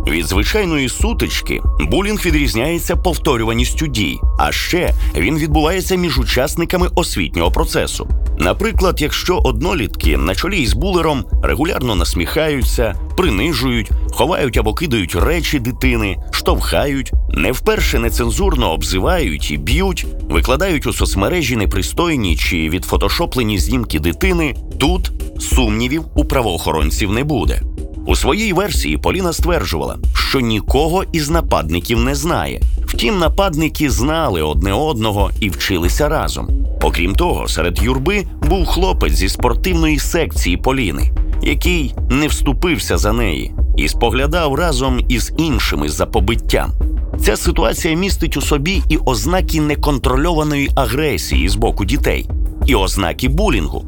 Від 0.06 0.26
звичайної 0.26 0.88
сутички 0.88 1.60
булінг 1.80 2.26
відрізняється 2.26 2.96
повторюваністю 2.96 3.86
дій, 3.86 4.18
а 4.38 4.52
ще 4.52 4.94
він 5.16 5.38
відбувається 5.38 5.96
між 5.96 6.18
учасниками 6.18 6.88
освітнього 6.94 7.50
процесу. 7.50 8.08
Наприклад, 8.38 9.02
якщо 9.02 9.38
однолітки 9.38 10.16
на 10.16 10.34
чолі 10.34 10.62
із 10.62 10.72
булером 10.72 11.24
регулярно 11.42 11.94
насміхаються, 11.94 12.94
принижують, 13.16 13.90
ховають 14.10 14.56
або 14.56 14.74
кидають 14.74 15.14
речі 15.14 15.58
дитини, 15.58 16.16
штовхають, 16.30 17.12
не 17.30 17.52
вперше 17.52 17.98
нецензурно 17.98 18.72
обзивають 18.72 19.50
і 19.50 19.56
б'ють, 19.56 20.06
викладають 20.30 20.86
у 20.86 20.92
соцмережі 20.92 21.56
непристойні 21.56 22.36
чи 22.36 22.68
відфотошоплені 22.68 23.58
знімки 23.58 23.98
дитини, 23.98 24.54
тут 24.78 25.12
сумнівів 25.38 26.04
у 26.14 26.24
правоохоронців 26.24 27.12
не 27.12 27.24
буде. 27.24 27.62
У 28.06 28.16
своїй 28.16 28.52
версії 28.52 28.98
Поліна 28.98 29.32
стверджувала, 29.32 29.96
що 30.14 30.40
нікого 30.40 31.04
із 31.12 31.30
нападників 31.30 32.00
не 32.00 32.14
знає. 32.14 32.60
Втім, 32.86 33.18
нападники 33.18 33.90
знали 33.90 34.42
одне 34.42 34.72
одного 34.72 35.30
і 35.40 35.50
вчилися 35.50 36.08
разом. 36.08 36.48
Окрім 36.82 37.14
того, 37.14 37.48
серед 37.48 37.82
юрби 37.82 38.24
був 38.48 38.66
хлопець 38.66 39.12
зі 39.12 39.28
спортивної 39.28 39.98
секції 39.98 40.56
Поліни, 40.56 41.12
який 41.42 41.94
не 42.10 42.26
вступився 42.26 42.98
за 42.98 43.12
неї 43.12 43.54
і 43.76 43.88
споглядав 43.88 44.54
разом 44.54 45.00
із 45.08 45.32
іншими 45.38 45.88
за 45.88 46.06
побиттям. 46.06 46.72
Ця 47.20 47.36
ситуація 47.36 47.96
містить 47.96 48.36
у 48.36 48.40
собі 48.40 48.82
і 48.88 48.96
ознаки 48.96 49.60
неконтрольованої 49.60 50.70
агресії 50.74 51.48
з 51.48 51.54
боку 51.54 51.84
дітей, 51.84 52.28
і 52.66 52.74
ознаки 52.74 53.28
булінгу. 53.28 53.84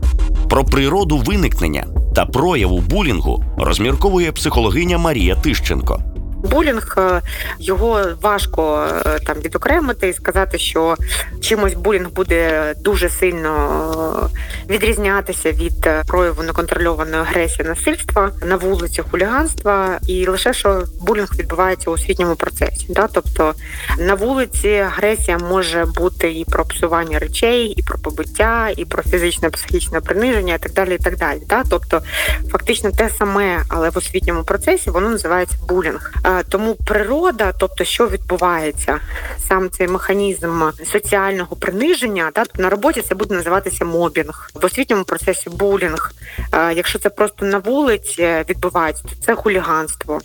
Про 0.48 0.64
природу 0.64 1.16
виникнення 1.18 1.86
та 2.14 2.26
прояву 2.26 2.80
булінгу 2.80 3.44
розмірковує 3.56 4.32
психологиня 4.32 4.98
Марія 4.98 5.34
Тищенко. 5.34 6.02
Булінг 6.44 6.94
е, 6.98 7.22
його 7.58 8.04
важко 8.22 8.88
е, 9.06 9.18
там 9.18 9.36
відокремити 9.36 10.08
і 10.08 10.12
сказати, 10.12 10.58
що 10.58 10.96
чимось 11.40 11.74
булінг 11.74 12.10
буде 12.10 12.74
дуже 12.80 13.08
сильно 13.08 14.30
е, 14.68 14.72
відрізнятися 14.72 15.52
від 15.52 15.88
прояву 16.06 16.42
неконтрольованої 16.42 17.22
агресії 17.22 17.68
насильства 17.68 18.30
на 18.46 18.56
вулиці 18.56 19.02
хуліганства, 19.10 19.98
і 20.06 20.26
лише 20.26 20.52
що 20.52 20.84
булінг 21.00 21.28
відбувається 21.38 21.90
у 21.90 21.92
освітньому 21.92 22.36
процесі. 22.36 22.86
Да? 22.88 23.08
Тобто 23.12 23.54
на 23.98 24.14
вулиці 24.14 24.68
агресія 24.68 25.38
може 25.38 25.84
бути 25.84 26.32
і 26.32 26.44
про 26.44 26.64
псування 26.64 27.18
речей, 27.18 27.66
і 27.76 27.82
про 27.82 27.98
побиття, 27.98 28.68
і 28.76 28.84
про 28.84 29.02
фізичне 29.02 29.50
психічне 29.50 30.00
приниження, 30.00 30.54
і 30.54 30.58
так 30.58 30.72
далі. 30.72 30.94
І 30.94 30.98
так 30.98 31.16
далі. 31.16 31.40
Да? 31.48 31.62
Тобто, 31.70 32.02
фактично 32.50 32.90
те 32.90 33.10
саме, 33.18 33.62
але 33.68 33.90
в 33.90 33.98
освітньому 33.98 34.44
процесі 34.44 34.90
воно 34.90 35.08
називається 35.08 35.56
булінг. 35.68 36.12
Тому 36.48 36.74
природа, 36.74 37.52
тобто, 37.58 37.84
що 37.84 38.08
відбувається, 38.08 39.00
сам 39.48 39.70
цей 39.70 39.88
механізм 39.88 40.62
соціального 40.92 41.56
приниження, 41.56 42.30
да, 42.34 42.44
на 42.58 42.70
роботі 42.70 43.02
це 43.02 43.14
буде 43.14 43.34
називатися 43.34 43.84
мобінг 43.84 44.50
в 44.54 44.64
освітньому 44.64 45.04
процесі 45.04 45.50
булінг. 45.50 46.12
Якщо 46.52 46.98
це 46.98 47.10
просто 47.10 47.46
на 47.46 47.58
вулиці 47.58 48.44
відбувається, 48.50 49.02
то 49.02 49.10
це 49.26 49.34
хуліганство. 49.34 50.20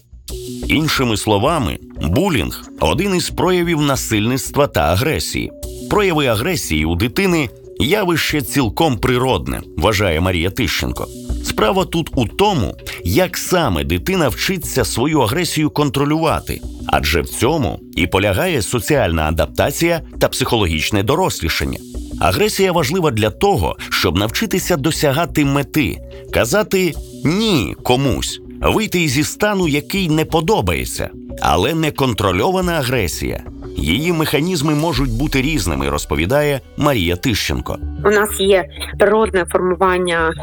Іншими 0.68 1.18
словами, 1.18 1.78
булінг 2.02 2.62
один 2.80 3.16
із 3.16 3.30
проявів 3.30 3.82
насильництва 3.82 4.68
та 4.68 4.82
агресії. 4.82 5.52
Прояви 5.89 6.28
агресії 6.28 6.86
у 6.86 6.96
дитини 6.96 7.50
явище 7.80 8.42
цілком 8.42 8.98
природне, 8.98 9.62
вважає 9.78 10.22
Марія 10.22 10.50
Тищенко. 10.50 11.08
Справа 11.54 11.86
тут 11.86 12.10
у 12.16 12.28
тому, 12.28 12.76
як 13.04 13.38
саме 13.38 13.84
дитина 13.84 14.28
вчиться 14.28 14.86
свою 14.86 15.20
агресію 15.22 15.70
контролювати, 15.70 16.62
адже 16.88 17.22
в 17.22 17.30
цьому 17.30 17.80
і 17.96 18.08
полягає 18.08 18.62
соціальна 18.62 19.22
адаптація 19.22 20.02
та 20.20 20.28
психологічне 20.28 21.04
дорослішання. 21.04 21.80
Агресія 22.20 22.72
важлива 22.72 23.12
для 23.12 23.30
того, 23.30 23.76
щоб 23.89 24.18
навчитися 24.18 24.78
досягати 24.78 25.46
мети, 25.46 25.98
казати 26.32 26.94
ні 27.26 27.76
комусь, 27.84 28.42
вийти 28.62 29.08
зі 29.08 29.24
стану, 29.24 29.68
який 29.68 30.10
не 30.10 30.26
подобається, 30.26 31.10
але 31.42 31.74
неконтрольована 31.74 32.72
агресія 32.72 33.44
Її 33.78 34.13
механізми 34.13 34.76
можуть 34.76 35.12
бути 35.12 35.42
різними, 35.42 35.89
розповідає 35.89 36.62
Марія 36.78 37.16
Тищенко. 37.16 37.78
У 38.06 38.10
нас 38.10 38.39
є 38.39 38.66
природне 39.00 39.46
формування 39.46 40.34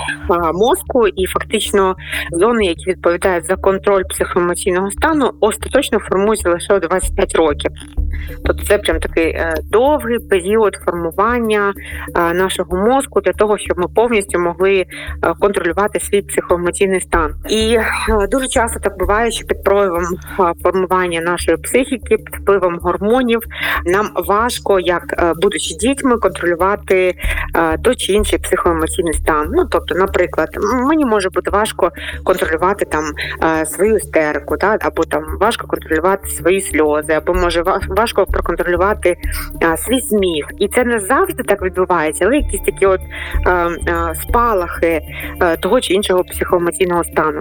мозку, 0.55 1.09
і 1.09 1.27
фактично 1.27 1.97
зони, 2.33 2.65
які 2.65 2.91
відповідають 2.91 3.47
за 3.47 3.57
контроль 3.57 4.03
психоемоційного 4.09 4.91
стану, 4.91 5.31
остаточно 5.41 5.99
формуються 5.99 6.51
лише 6.51 6.75
у 6.75 6.81
25 6.81 7.35
років. 7.35 7.71
Тобто 8.45 8.65
це 8.65 8.79
прям 8.79 9.01
такий 9.01 9.25
е, 9.25 9.55
довгий 9.65 10.19
період 10.19 10.75
формування 10.85 11.73
е, 12.17 12.35
нашого 12.35 12.77
мозку 12.77 13.21
для 13.21 13.33
того, 13.33 13.59
щоб 13.59 13.79
ми 13.79 13.89
повністю 13.95 14.39
могли 14.39 14.81
е, 14.81 14.87
контролювати 15.41 16.01
свій 16.01 16.23
психоемоційний 16.23 17.01
стан. 17.01 17.35
І 17.49 17.79
дуже 18.31 18.49
часто 18.49 18.81
так 18.81 18.99
буває, 18.99 19.31
що 19.31 19.47
під 19.47 19.65
проявом 19.65 20.05
формування 20.63 21.21
нашої 21.21 21.57
психіки, 21.57 22.17
під 22.17 22.37
впливом 22.41 22.79
гормонів, 22.79 23.41
нам 23.87 24.11
важко, 24.15 24.81
як 24.81 25.35
будучи 25.43 25.75
дітьми, 25.75 26.17
контролювати 26.17 27.15
той 27.83 27.97
чи 27.97 28.13
інший 28.13 28.39
психоемоційний 28.39 29.15
стан. 29.15 29.49
Ну 29.53 29.65
тобто, 29.71 29.95
наприклад, 29.95 30.49
мені 30.89 31.05
може 31.05 31.31
бути 31.31 31.51
важко 31.51 31.91
контролювати 32.25 32.85
там 32.85 33.05
свою 33.67 33.97
істерику, 33.97 34.57
та 34.57 34.79
або 34.81 35.05
там 35.05 35.25
важко 35.41 35.67
контролювати 35.67 36.29
свої 36.29 36.61
сльози, 36.61 37.13
або 37.13 37.35
може 37.35 37.63
важко 37.89 38.27
проконтролювати 38.27 39.17
свій 39.77 40.01
сміх, 40.01 40.47
і 40.59 40.69
це 40.69 40.85
не 40.85 41.01
завжди 41.01 41.43
так 41.43 41.63
відбувається, 41.63 42.25
але 42.25 42.37
якісь 42.37 42.61
такі 42.61 42.87
от 42.87 43.01
спалахи 44.23 45.01
того 45.61 45.81
чи 45.81 45.95
іншого 45.95 46.25
психоемоційного 46.25 47.05
стану. 47.05 47.41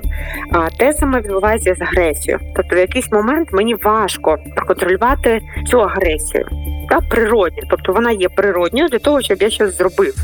А 0.52 0.69
те 0.69 0.93
саме 0.93 1.22
відбувається 1.22 1.76
з 1.76 1.82
агресією. 1.82 2.39
Тобто, 2.56 2.76
в 2.76 2.80
якийсь 2.80 3.12
момент 3.12 3.54
мені 3.54 3.76
важко 3.76 4.38
проконтролювати 4.56 5.41
цю 5.67 5.82
агресію 5.82 6.45
та 6.89 7.00
природньо, 7.02 7.63
тобто 7.69 7.93
вона 7.93 8.12
є 8.12 8.30
природньою 8.30 8.89
для 8.89 9.00
того, 9.00 9.22
щоб 9.22 9.41
я 9.41 9.50
щось 9.50 9.78
зробив. 9.99 10.15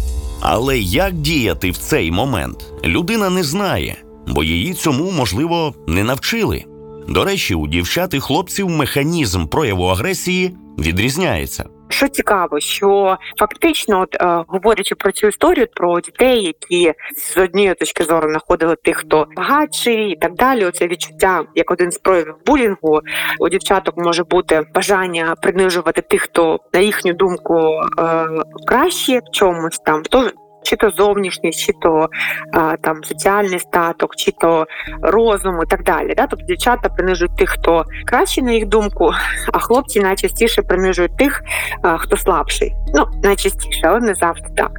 Але 0.42 0.80
як 0.80 1.14
діяти 1.14 1.72
в 1.72 1.78
цей 1.78 2.12
момент? 2.12 2.58
Людина 2.86 3.30
не 3.30 3.44
знає, 3.44 3.98
бо 4.28 4.44
її 4.44 4.74
цьому 4.74 5.12
можливо 5.12 5.74
не 5.88 6.04
навчили. 6.04 6.64
До 7.10 7.24
речі, 7.24 7.56
у 7.56 7.68
дівчат 7.68 8.14
і 8.14 8.20
хлопців 8.20 8.70
механізм 8.70 9.48
прояву 9.48 9.86
агресії 9.86 10.56
відрізняється. 10.80 11.66
Що 11.96 12.08
цікаво, 12.08 12.60
що 12.60 13.18
фактично, 13.40 14.02
от 14.02 14.16
е, 14.22 14.44
говорячи 14.48 14.96
про 14.96 15.12
цю 15.12 15.28
історію 15.28 15.68
про 15.74 16.00
дітей, 16.00 16.44
які 16.44 16.94
з 17.18 17.38
однієї 17.38 17.74
точки 17.74 18.04
зору 18.04 18.30
знаходили 18.30 18.76
тих, 18.76 18.98
хто 18.98 19.28
багатший 19.36 20.10
і 20.10 20.16
так 20.16 20.34
далі. 20.34 20.66
Оце 20.66 20.88
відчуття 20.88 21.44
як 21.56 21.72
один 21.72 21.92
з 21.92 21.98
проявів 21.98 22.36
булінгу 22.46 23.02
у 23.40 23.50
дівчаток 23.50 23.98
може 23.98 24.24
бути 24.24 24.64
бажання 24.74 25.36
принижувати 25.42 26.02
тих, 26.02 26.22
хто 26.22 26.60
на 26.74 26.80
їхню 26.80 27.14
думку 27.14 27.56
е, 28.00 28.28
краще 28.68 29.20
в 29.20 29.32
чомусь 29.32 29.80
там, 29.80 30.04
хто 30.04 30.30
чи 30.66 30.76
то 30.76 30.90
зовнішність, 30.90 31.60
чи 31.60 31.74
то 31.82 32.10
а, 32.54 32.78
там 32.78 33.04
соціальний 33.04 33.60
статок, 33.60 34.16
чи 34.16 34.32
то 34.32 34.66
розум 35.02 35.60
і 35.64 35.66
так 35.66 35.84
далі. 35.84 36.14
Да? 36.18 36.28
Тобто 36.28 36.46
дівчата 36.46 36.90
принижують 36.90 37.38
тих, 37.38 37.50
хто 37.50 37.86
краще 38.06 38.42
на 38.42 38.52
їх 38.52 38.66
думку, 38.66 39.12
а 39.54 39.60
хлопці 39.60 40.00
найчастіше 40.00 40.62
принижують 40.62 41.18
тих, 41.18 41.44
а, 41.82 41.98
хто 41.98 42.18
слабший. 42.18 42.76
Ну 42.94 43.08
найчастіше, 43.24 43.82
але 43.84 44.00
не 44.00 44.14
завжди 44.14 44.48
так. 44.58 44.72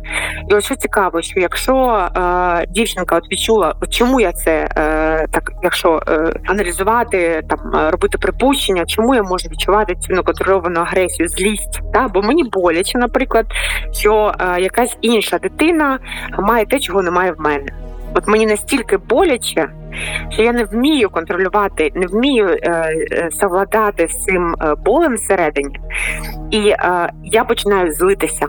І 0.51 0.55
ось 0.55 0.65
що 0.65 0.75
цікаво, 0.75 1.23
що 1.23 1.41
якщо 1.41 1.75
а, 2.15 2.63
дівчинка 2.69 3.17
от 3.17 3.33
відчула, 3.33 3.75
от 3.81 3.93
чому 3.93 4.21
я 4.21 4.33
це 4.33 4.69
а, 4.75 4.81
е, 4.81 5.27
так, 5.31 5.53
якщо 5.63 6.03
а, 6.07 6.13
е, 6.13 6.41
аналізувати 6.47 7.43
там 7.49 7.91
робити 7.91 8.19
припущення, 8.19 8.87
чому 8.87 9.15
я 9.15 9.23
можу 9.23 9.49
відчувати 9.49 9.95
цю 9.95 10.13
неконтрольовану 10.13 10.81
агресію, 10.81 11.29
злість, 11.29 11.81
да? 11.93 12.09
бо 12.09 12.23
мені 12.23 12.45
боляче, 12.45 12.99
наприклад, 12.99 13.47
що 13.93 14.33
а, 14.39 14.59
якась 14.59 14.97
інша 15.01 15.39
дитина 15.39 15.76
людина 15.77 15.99
має 16.39 16.67
те, 16.67 16.79
чого 16.79 17.03
немає 17.03 17.33
в 17.33 17.41
мене. 17.41 17.67
От 18.15 18.29
мені 18.29 18.47
настільки 18.47 18.97
боляче, 18.97 19.69
що 20.31 20.43
я 20.43 20.53
не 20.53 20.65
вмію 20.65 21.11
контролювати, 21.11 21.93
не 21.95 22.07
вмію 22.07 22.49
е, 22.49 22.71
е, 23.13 23.29
совладати 23.33 24.09
з 24.09 24.25
цим 24.25 24.55
е, 24.61 24.75
болем 24.85 25.15
всередині, 25.15 25.81
і 26.51 26.59
е, 26.69 27.13
я 27.25 27.45
починаю 27.45 27.93
злитися. 27.93 28.47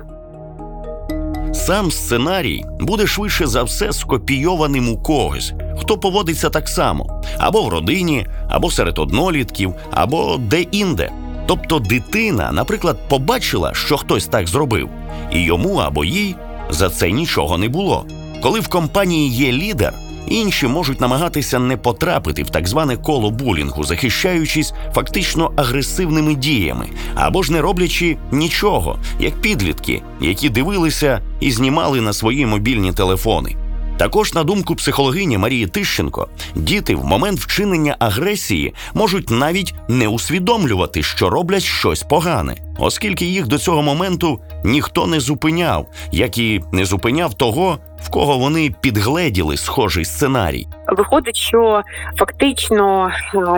Сам 1.54 1.92
сценарій 1.92 2.64
буде 2.80 3.08
швидше 3.08 3.48
за 3.48 3.64
все 3.64 3.94
скопійованим 3.94 4.90
у 4.90 4.98
когось, 4.98 5.54
хто 5.82 5.98
поводиться 5.98 6.50
так 6.50 6.70
само 6.70 7.24
або 7.38 7.62
в 7.62 7.70
родині, 7.70 8.28
або 8.50 8.72
серед 8.72 9.00
однолітків, 9.00 9.74
або 9.92 10.38
де-інде. 10.38 11.12
Тобто 11.48 11.80
дитина, 11.80 12.52
наприклад, 12.52 12.98
побачила, 13.10 13.74
що 13.74 13.98
хтось 13.98 14.28
так 14.28 14.48
зробив, 14.48 14.90
і 15.32 15.44
йому 15.44 15.76
або 15.76 16.06
їй 16.06 16.36
за 16.70 16.90
це 16.90 17.12
нічого 17.12 17.58
не 17.58 17.70
було. 17.70 18.06
Коли 18.42 18.60
в 18.60 18.68
компанії 18.68 19.30
є 19.30 19.52
лідер, 19.52 19.94
інші 20.28 20.68
можуть 20.68 21.02
намагатися 21.02 21.60
не 21.60 21.78
потрапити 21.78 22.44
в 22.44 22.50
так 22.50 22.68
зване 22.68 22.98
коло 22.98 23.32
булінгу, 23.32 23.84
захищаючись 23.84 24.74
фактично 24.94 25.52
агресивними 25.56 26.36
діями 26.36 26.88
або 27.16 27.44
ж 27.44 27.52
не 27.52 27.62
роблячи 27.62 28.18
нічого, 28.32 29.00
як 29.20 29.42
підлітки, 29.42 30.02
які 30.22 30.50
дивилися 30.50 31.22
і 31.40 31.52
знімали 31.52 32.02
на 32.02 32.14
свої 32.14 32.46
мобільні 32.46 32.92
телефони. 32.94 33.67
Також, 33.98 34.34
на 34.34 34.44
думку 34.44 34.76
психологині 34.76 35.38
Марії 35.38 35.68
Тищенко, 35.68 36.28
діти 36.56 36.96
в 36.96 37.06
момент 37.06 37.40
вчинення 37.40 37.96
агресії 38.00 38.74
можуть 38.94 39.30
навіть 39.30 39.74
не 39.88 40.08
усвідомлювати, 40.08 41.04
що 41.04 41.30
роблять 41.30 41.64
щось 41.64 42.04
погане, 42.04 42.56
оскільки 42.80 43.26
їх 43.26 43.48
до 43.48 43.58
цього 43.58 43.82
моменту 43.82 44.40
ніхто 44.64 45.08
не 45.08 45.20
зупиняв, 45.20 45.88
як 46.12 46.38
і 46.38 46.62
не 46.72 46.86
зупиняв 46.86 47.34
того, 47.34 47.80
в 48.04 48.10
кого 48.10 48.38
вони 48.38 48.76
підгледіли 48.82 49.58
схожий 49.58 50.06
сценарій. 50.06 50.68
Виходить, 50.88 51.36
що 51.36 51.84
фактично 52.18 53.12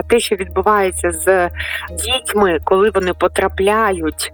те, 0.08 0.20
що 0.20 0.36
відбувається 0.36 1.10
з 1.10 1.50
дітьми, 1.90 2.58
коли 2.64 2.90
вони 2.90 3.14
потрапляють 3.14 4.32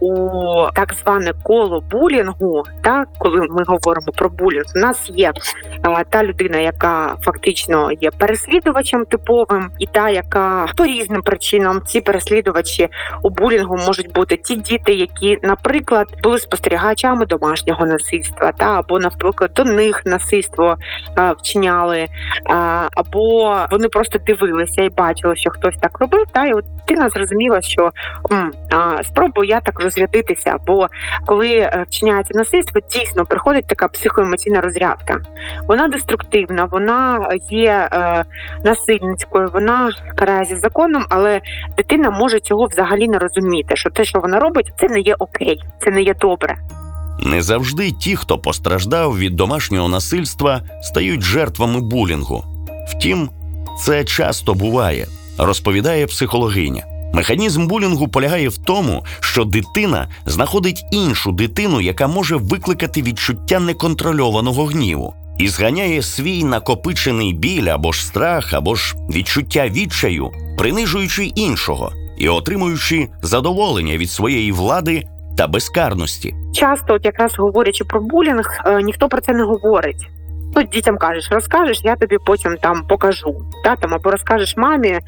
у 0.00 0.30
так 0.74 0.94
зване 1.02 1.32
коло 1.42 1.80
булінгу, 1.80 2.64
так 2.82 3.08
коли 3.18 3.40
ми 3.40 3.64
говоримо 3.66 4.12
про 4.12 4.28
булінг, 4.28 4.64
у 4.76 4.78
нас 4.78 5.10
є 5.14 5.32
та 6.10 6.24
людина, 6.24 6.58
яка 6.58 7.16
фактично 7.22 7.92
є 7.92 8.10
переслідувачем 8.10 9.04
типовим, 9.04 9.70
і 9.78 9.86
та, 9.86 10.10
яка 10.10 10.66
по 10.76 10.84
різним 10.86 11.22
причинам 11.22 11.82
ці 11.86 12.00
переслідувачі 12.00 12.88
у 13.22 13.30
булінгу 13.30 13.76
можуть 13.76 14.12
бути 14.12 14.36
ті 14.36 14.56
діти, 14.56 14.92
які, 14.94 15.38
наприклад, 15.42 16.06
були 16.22 16.38
спостерігачами 16.38 17.26
домашнього 17.26 17.86
насильства, 17.86 18.52
та 18.52 18.78
або 18.78 18.98
наприклад 18.98 19.50
до 19.54 19.64
них 19.64 20.02
насильство 20.06 20.76
а, 21.16 21.34
вчиняли 22.04 22.88
або 22.96 23.56
вони 23.70 23.88
просто 23.88 24.18
дивилися 24.18 24.82
і 24.82 24.88
бачили, 24.88 25.36
що 25.36 25.50
хтось 25.50 25.76
так 25.80 25.98
робив. 25.98 26.24
Та 26.32 26.46
і 26.46 26.52
от 26.52 26.64
дитина 26.76 27.08
зрозуміла, 27.08 27.60
що 27.60 27.90
м, 28.32 28.52
спробую 29.04 29.48
я 29.48 29.60
так 29.60 29.80
розрядитися. 29.80 30.56
Бо 30.66 30.88
коли 31.26 31.48
е, 31.48 31.84
вчиняється 31.88 32.38
насильство, 32.38 32.80
дійсно 32.90 33.26
приходить 33.26 33.66
така 33.66 33.88
психоемоційна 33.88 34.60
розрядка. 34.60 35.20
Вона 35.68 35.88
деструктивна, 35.88 36.64
вона 36.64 37.28
є 37.50 37.88
е, 37.92 38.24
насильницькою, 38.64 39.50
вона 39.52 39.90
карається 40.16 40.56
законом, 40.56 41.04
але 41.08 41.40
дитина 41.76 42.10
може 42.10 42.40
цього 42.40 42.66
взагалі 42.66 43.08
не 43.08 43.18
розуміти. 43.18 43.76
Що 43.76 43.90
те, 43.90 44.04
що 44.04 44.20
вона 44.20 44.40
робить, 44.40 44.72
це 44.76 44.88
не 44.88 45.00
є 45.00 45.14
окей, 45.18 45.62
це 45.78 45.90
не 45.90 46.02
є 46.02 46.14
добре. 46.14 46.56
Не 47.22 47.42
завжди 47.42 47.92
ті, 47.92 48.16
хто 48.16 48.38
постраждав 48.38 49.18
від 49.18 49.36
домашнього 49.36 49.88
насильства, 49.88 50.62
стають 50.82 51.22
жертвами 51.22 51.80
булінгу. 51.80 52.44
Втім, 52.88 53.30
це 53.84 54.04
часто 54.04 54.54
буває, 54.54 55.06
розповідає 55.38 56.06
психологиня. 56.06 56.84
Механізм 57.14 57.66
булінгу 57.66 58.08
полягає 58.08 58.48
в 58.48 58.56
тому, 58.56 59.04
що 59.20 59.44
дитина 59.44 60.08
знаходить 60.26 60.84
іншу 60.92 61.32
дитину, 61.32 61.80
яка 61.80 62.06
може 62.06 62.36
викликати 62.36 63.02
відчуття 63.02 63.60
неконтрольованого 63.60 64.64
гніву, 64.64 65.14
і 65.38 65.48
зганяє 65.48 66.02
свій 66.02 66.44
накопичений 66.44 67.32
біль 67.32 67.66
або 67.66 67.92
ж 67.92 68.06
страх, 68.06 68.54
або 68.54 68.74
ж 68.74 68.96
відчуття 69.14 69.68
відчаю, 69.68 70.30
принижуючи 70.58 71.24
іншого 71.24 71.92
і 72.18 72.28
отримуючи 72.28 73.08
задоволення 73.22 73.96
від 73.96 74.10
своєї 74.10 74.52
влади 74.52 75.04
та 75.36 75.46
безкарності. 75.46 76.34
Часто, 76.54 76.94
от 76.94 77.04
якраз 77.04 77.38
говорячи 77.38 77.84
про 77.84 78.00
булінг, 78.00 78.60
е, 78.66 78.82
ніхто 78.82 79.08
про 79.08 79.20
це 79.20 79.32
не 79.32 79.42
говорить. 79.42 80.08
Ну, 80.56 80.62
дітям 80.62 80.98
кажеш, 80.98 81.28
розкажеш, 81.30 81.80
я 81.84 81.96
тобі 81.96 82.16
потім 82.26 82.56
там 82.56 82.86
покажу. 82.88 83.44
Та, 83.64 83.76
там, 83.76 83.94
Або 83.94 84.10
розкажеш 84.10 84.56
мамі, 84.56 84.88
е, 84.88 85.00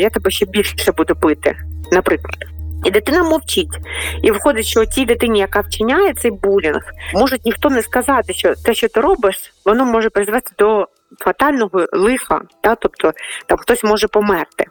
я 0.00 0.10
тебе 0.10 0.30
ще 0.30 0.46
більше 0.46 0.92
буду 0.92 1.16
пити, 1.16 1.56
наприклад. 1.92 2.36
І 2.84 2.90
дитина 2.90 3.22
мовчить. 3.22 3.78
І 4.22 4.30
виходить, 4.30 4.66
що 4.66 4.84
тій 4.84 5.04
дитині, 5.04 5.38
яка 5.38 5.60
вчиняє 5.60 6.14
цей 6.14 6.30
булінг, 6.30 6.82
може 7.14 7.38
ніхто 7.44 7.70
не 7.70 7.82
сказати, 7.82 8.32
що 8.32 8.54
те, 8.54 8.74
що 8.74 8.88
ти 8.88 9.00
робиш, 9.00 9.52
воно 9.64 9.84
може 9.84 10.10
призвести 10.10 10.50
до 10.58 10.88
фатального 11.18 11.86
лиха, 11.92 12.40
та? 12.60 12.74
тобто 12.74 13.12
там 13.46 13.58
хтось 13.58 13.84
може 13.84 14.08
померти. 14.08 14.66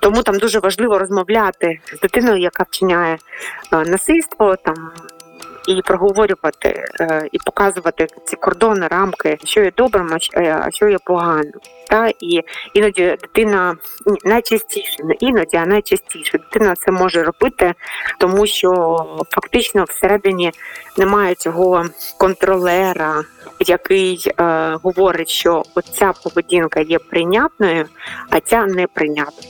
Тому 0.00 0.22
там 0.22 0.38
дуже 0.38 0.58
важливо 0.58 0.98
розмовляти 0.98 1.78
з 1.96 2.00
дитиною, 2.00 2.38
яка 2.38 2.62
вчиняє 2.62 3.18
е, 3.72 3.76
насильство 3.76 4.56
там. 4.56 4.90
І 5.68 5.82
проговорювати, 5.82 6.84
е, 7.00 7.28
і 7.32 7.38
показувати 7.38 8.06
ці 8.24 8.36
кордони, 8.36 8.86
рамки, 8.86 9.38
що 9.44 9.60
є 9.60 9.72
добрим, 9.76 10.16
а 10.34 10.70
що 10.70 10.88
є 10.88 10.98
погано. 11.04 11.50
Та 11.90 12.10
і 12.20 12.40
іноді 12.74 13.02
дитина 13.02 13.76
найчастіше, 14.24 15.04
не 15.04 15.14
іноді, 15.20 15.56
а 15.56 15.66
найчастіше 15.66 16.38
дитина 16.38 16.74
це 16.74 16.92
може 16.92 17.22
робити, 17.22 17.74
тому 18.18 18.46
що 18.46 18.96
фактично 19.30 19.84
всередині 19.84 20.52
немає 20.98 21.34
цього 21.34 21.84
контролера, 22.18 23.24
який 23.66 24.26
е, 24.26 24.76
говорить, 24.82 25.28
що 25.28 25.62
оця 25.74 26.12
поведінка 26.24 26.80
є 26.80 26.98
прийнятною, 26.98 27.84
а 28.30 28.40
ця 28.40 28.66
неприйнятною. 28.66 29.48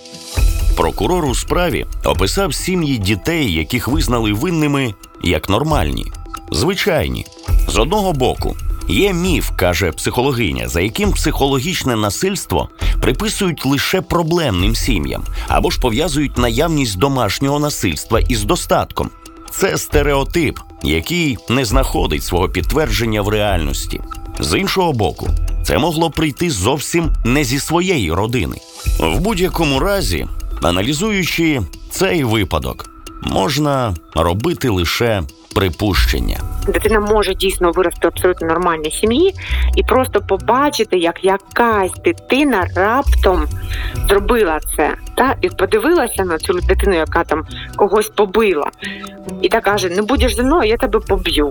Прокурор 0.76 1.24
у 1.24 1.34
справі 1.34 1.86
описав 2.04 2.54
сім'ї 2.54 2.98
дітей, 2.98 3.52
яких 3.52 3.88
визнали 3.88 4.32
винними 4.32 4.94
як 5.22 5.48
нормальні. 5.48 6.12
Звичайні. 6.50 7.26
З 7.68 7.78
одного 7.78 8.12
боку, 8.12 8.56
є 8.88 9.12
міф, 9.12 9.50
каже 9.56 9.92
психологиня, 9.92 10.68
за 10.68 10.80
яким 10.80 11.12
психологічне 11.12 11.96
насильство 11.96 12.68
приписують 13.02 13.66
лише 13.66 14.00
проблемним 14.00 14.74
сім'ям 14.74 15.24
або 15.48 15.70
ж 15.70 15.80
пов'язують 15.80 16.38
наявність 16.38 16.98
домашнього 16.98 17.58
насильства 17.58 18.20
із 18.20 18.44
достатком. 18.44 19.10
Це 19.50 19.78
стереотип, 19.78 20.58
який 20.82 21.38
не 21.48 21.64
знаходить 21.64 22.24
свого 22.24 22.48
підтвердження 22.48 23.22
в 23.22 23.28
реальності. 23.28 24.00
З 24.40 24.58
іншого 24.58 24.92
боку, 24.92 25.28
це 25.64 25.78
могло 25.78 26.10
прийти 26.10 26.50
зовсім 26.50 27.10
не 27.24 27.44
зі 27.44 27.58
своєї 27.58 28.12
родини. 28.12 28.56
В 29.00 29.20
будь-якому 29.20 29.80
разі, 29.80 30.26
аналізуючи 30.62 31.62
цей 31.90 32.24
випадок, 32.24 32.90
можна 33.22 33.94
робити 34.14 34.68
лише 34.68 35.22
припущення. 35.54 36.40
Дитина 36.66 37.00
може 37.00 37.34
дійсно 37.34 37.72
вирости 37.72 38.00
в 38.02 38.06
абсолютно 38.06 38.46
нормальній 38.46 38.90
сім'ї 38.90 39.34
і 39.76 39.82
просто 39.82 40.20
побачити, 40.20 40.98
як 40.98 41.24
якась 41.24 41.92
дитина 42.04 42.66
раптом 42.76 43.46
зробила 44.08 44.60
це, 44.76 44.94
та 45.14 45.36
і 45.40 45.48
подивилася 45.48 46.24
на 46.24 46.38
цю 46.38 46.52
дитину, 46.52 46.96
яка 46.96 47.24
там 47.24 47.44
когось 47.76 48.08
побила, 48.08 48.70
і 49.42 49.48
та 49.48 49.60
каже: 49.60 49.88
не 49.88 50.02
будеш 50.02 50.36
зі 50.36 50.42
мною, 50.42 50.68
я 50.68 50.76
тебе 50.76 51.00
поб'ю. 51.00 51.50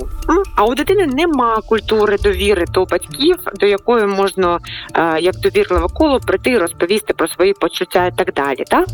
А 0.56 0.66
у 0.66 0.76
дитини 0.76 1.06
нема 1.06 1.62
культури 1.68 2.18
довіри 2.24 2.66
до 2.74 2.86
батьків, 2.86 3.36
до 3.60 3.66
якої 3.66 4.06
можна 4.06 4.60
е, 4.94 5.20
як 5.22 5.36
довірливе 5.36 5.88
коло 5.94 6.20
прийти 6.20 6.50
і 6.50 6.58
розповісти 6.58 7.14
про 7.14 7.28
свої 7.28 7.54
почуття 7.54 8.06
і 8.06 8.12
так 8.16 8.34
далі. 8.34 8.64
Та? 8.68 8.86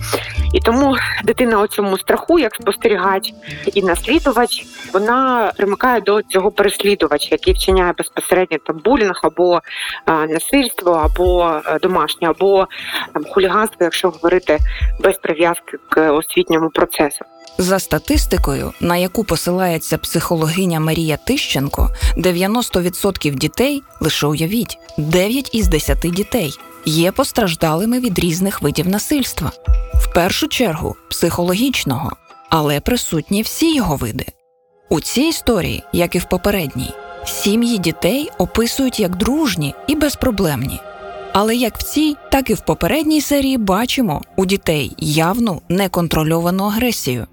І 0.53 0.59
тому 0.59 0.95
дитина 1.23 1.61
у 1.61 1.67
цьому 1.67 1.97
страху, 1.97 2.39
як 2.39 2.55
спостерігач 2.55 3.33
і 3.73 3.81
наслідувач, 3.83 4.65
вона 4.93 5.51
примикає 5.57 6.01
до 6.05 6.21
цього 6.21 6.51
переслідувача, 6.51 7.27
який 7.31 7.53
вчиняє 7.53 7.93
безпосередньо 7.97 8.57
там 8.65 8.81
булінг 8.85 9.19
або 9.23 9.61
а, 10.05 10.11
насильство, 10.11 10.91
або 10.91 11.61
домашнє, 11.81 12.29
або 12.29 12.67
там 13.13 13.23
хуліганство, 13.25 13.77
якщо 13.81 14.09
говорити 14.09 14.59
без 14.99 15.17
прив'язки 15.17 15.77
к 15.89 16.11
освітньому 16.11 16.69
процесу. 16.69 17.25
За 17.57 17.79
статистикою, 17.79 18.73
на 18.79 18.97
яку 18.97 19.23
посилається 19.23 19.97
психологиня 19.97 20.79
Марія 20.79 21.17
Тищенко, 21.17 21.89
90% 22.17 23.35
дітей, 23.35 23.83
лише 23.99 24.27
уявіть, 24.27 24.77
9 24.97 25.55
із 25.55 25.67
10 25.67 25.97
дітей 25.99 26.53
є 26.85 27.11
постраждалими 27.11 27.99
від 27.99 28.19
різних 28.19 28.61
видів 28.61 28.87
насильства, 28.87 29.51
в 29.93 30.13
першу 30.13 30.47
чергу 30.47 30.95
психологічного, 31.09 32.11
але 32.49 32.79
присутні 32.79 33.41
всі 33.41 33.75
його 33.75 33.95
види. 33.95 34.25
У 34.89 34.99
цій 34.99 35.21
історії, 35.21 35.83
як 35.93 36.15
і 36.15 36.19
в 36.19 36.25
попередній, 36.25 36.93
сім'ї 37.25 37.77
дітей 37.77 38.29
описують 38.37 38.99
як 38.99 39.15
дружні 39.15 39.75
і 39.87 39.95
безпроблемні. 39.95 40.79
Але 41.33 41.55
як 41.55 41.77
в 41.77 41.83
цій, 41.83 42.15
так 42.31 42.49
і 42.49 42.53
в 42.53 42.59
попередній 42.59 43.21
серії 43.21 43.57
бачимо 43.57 44.21
у 44.35 44.45
дітей 44.45 44.93
явну 44.97 45.61
неконтрольовану 45.69 46.63
агресію. 46.63 47.27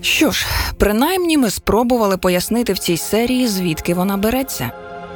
Що 0.00 0.30
ж, 0.30 0.46
принаймні 0.78 1.38
ми 1.38 1.50
спробували 1.50 2.16
пояснити 2.16 2.72
в 2.72 2.78
цій 2.78 2.96
серії, 2.96 3.48
звідки 3.48 3.94
вона 3.94 4.16
береться. 4.16 4.70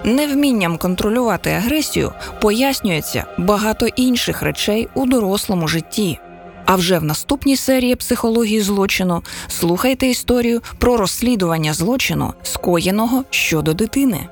Невмінням 0.05 0.79
контролювати 0.79 1.51
агресію 1.51 2.13
пояснюється 2.41 3.25
багато 3.39 3.87
інших 3.87 4.43
речей 4.43 4.89
у 4.95 5.07
дорослому 5.07 5.69
житті. 5.69 6.19
А 6.67 6.77
вже 6.77 6.99
в 6.99 7.05
наступній 7.05 7.57
серії 7.57 7.97
психології 7.97 8.61
злочину 8.61 9.23
слухайте 9.49 10.07
історію 10.07 10.63
про 10.79 10.97
розслідування 10.97 11.73
злочину, 11.73 12.35
скоєного 12.43 13.25
щодо 13.31 13.75
дитини. 13.75 14.29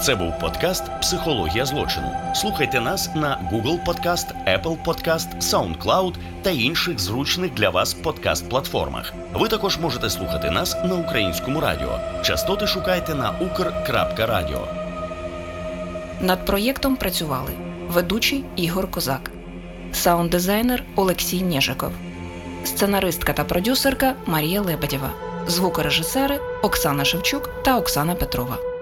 Це 0.00 0.14
був 0.14 0.38
подкаст 0.38 0.84
Психологія 1.00 1.66
злочину. 1.66 2.06
Слухайте 2.34 2.80
нас 2.80 3.10
на 3.14 3.50
Google 3.52 3.84
Podcast, 3.84 4.26
Apple 4.48 4.76
Podcast, 4.84 5.40
SoundCloud 5.40 6.14
та 6.42 6.50
інших 6.50 6.98
зручних 6.98 7.54
для 7.54 7.70
вас 7.70 7.96
подкаст-платформах. 8.04 9.12
Ви 9.34 9.48
також 9.48 9.78
можете 9.78 10.10
слухати 10.10 10.50
нас 10.50 10.76
на 10.84 10.94
українському 10.94 11.60
радіо. 11.60 11.98
Частоти 12.22 12.66
шукайте 12.66 13.14
на 13.14 13.32
ukr.radio. 13.32 14.60
Над 16.20 16.46
проєктом 16.46 16.96
працювали 16.96 17.52
ведучий 17.88 18.44
Ігор 18.56 18.90
Козак, 18.90 19.30
саунд-дизайнер 19.96 20.84
Олексій 20.96 21.42
Нежиков, 21.42 21.90
сценаристка 22.64 23.32
та 23.32 23.44
продюсерка 23.44 24.14
Марія 24.26 24.60
Лебедєва, 24.60 25.10
звукорежисери 25.48 26.40
Оксана 26.62 27.04
Шевчук 27.04 27.50
та 27.64 27.78
Оксана 27.78 28.14
Петрова. 28.14 28.75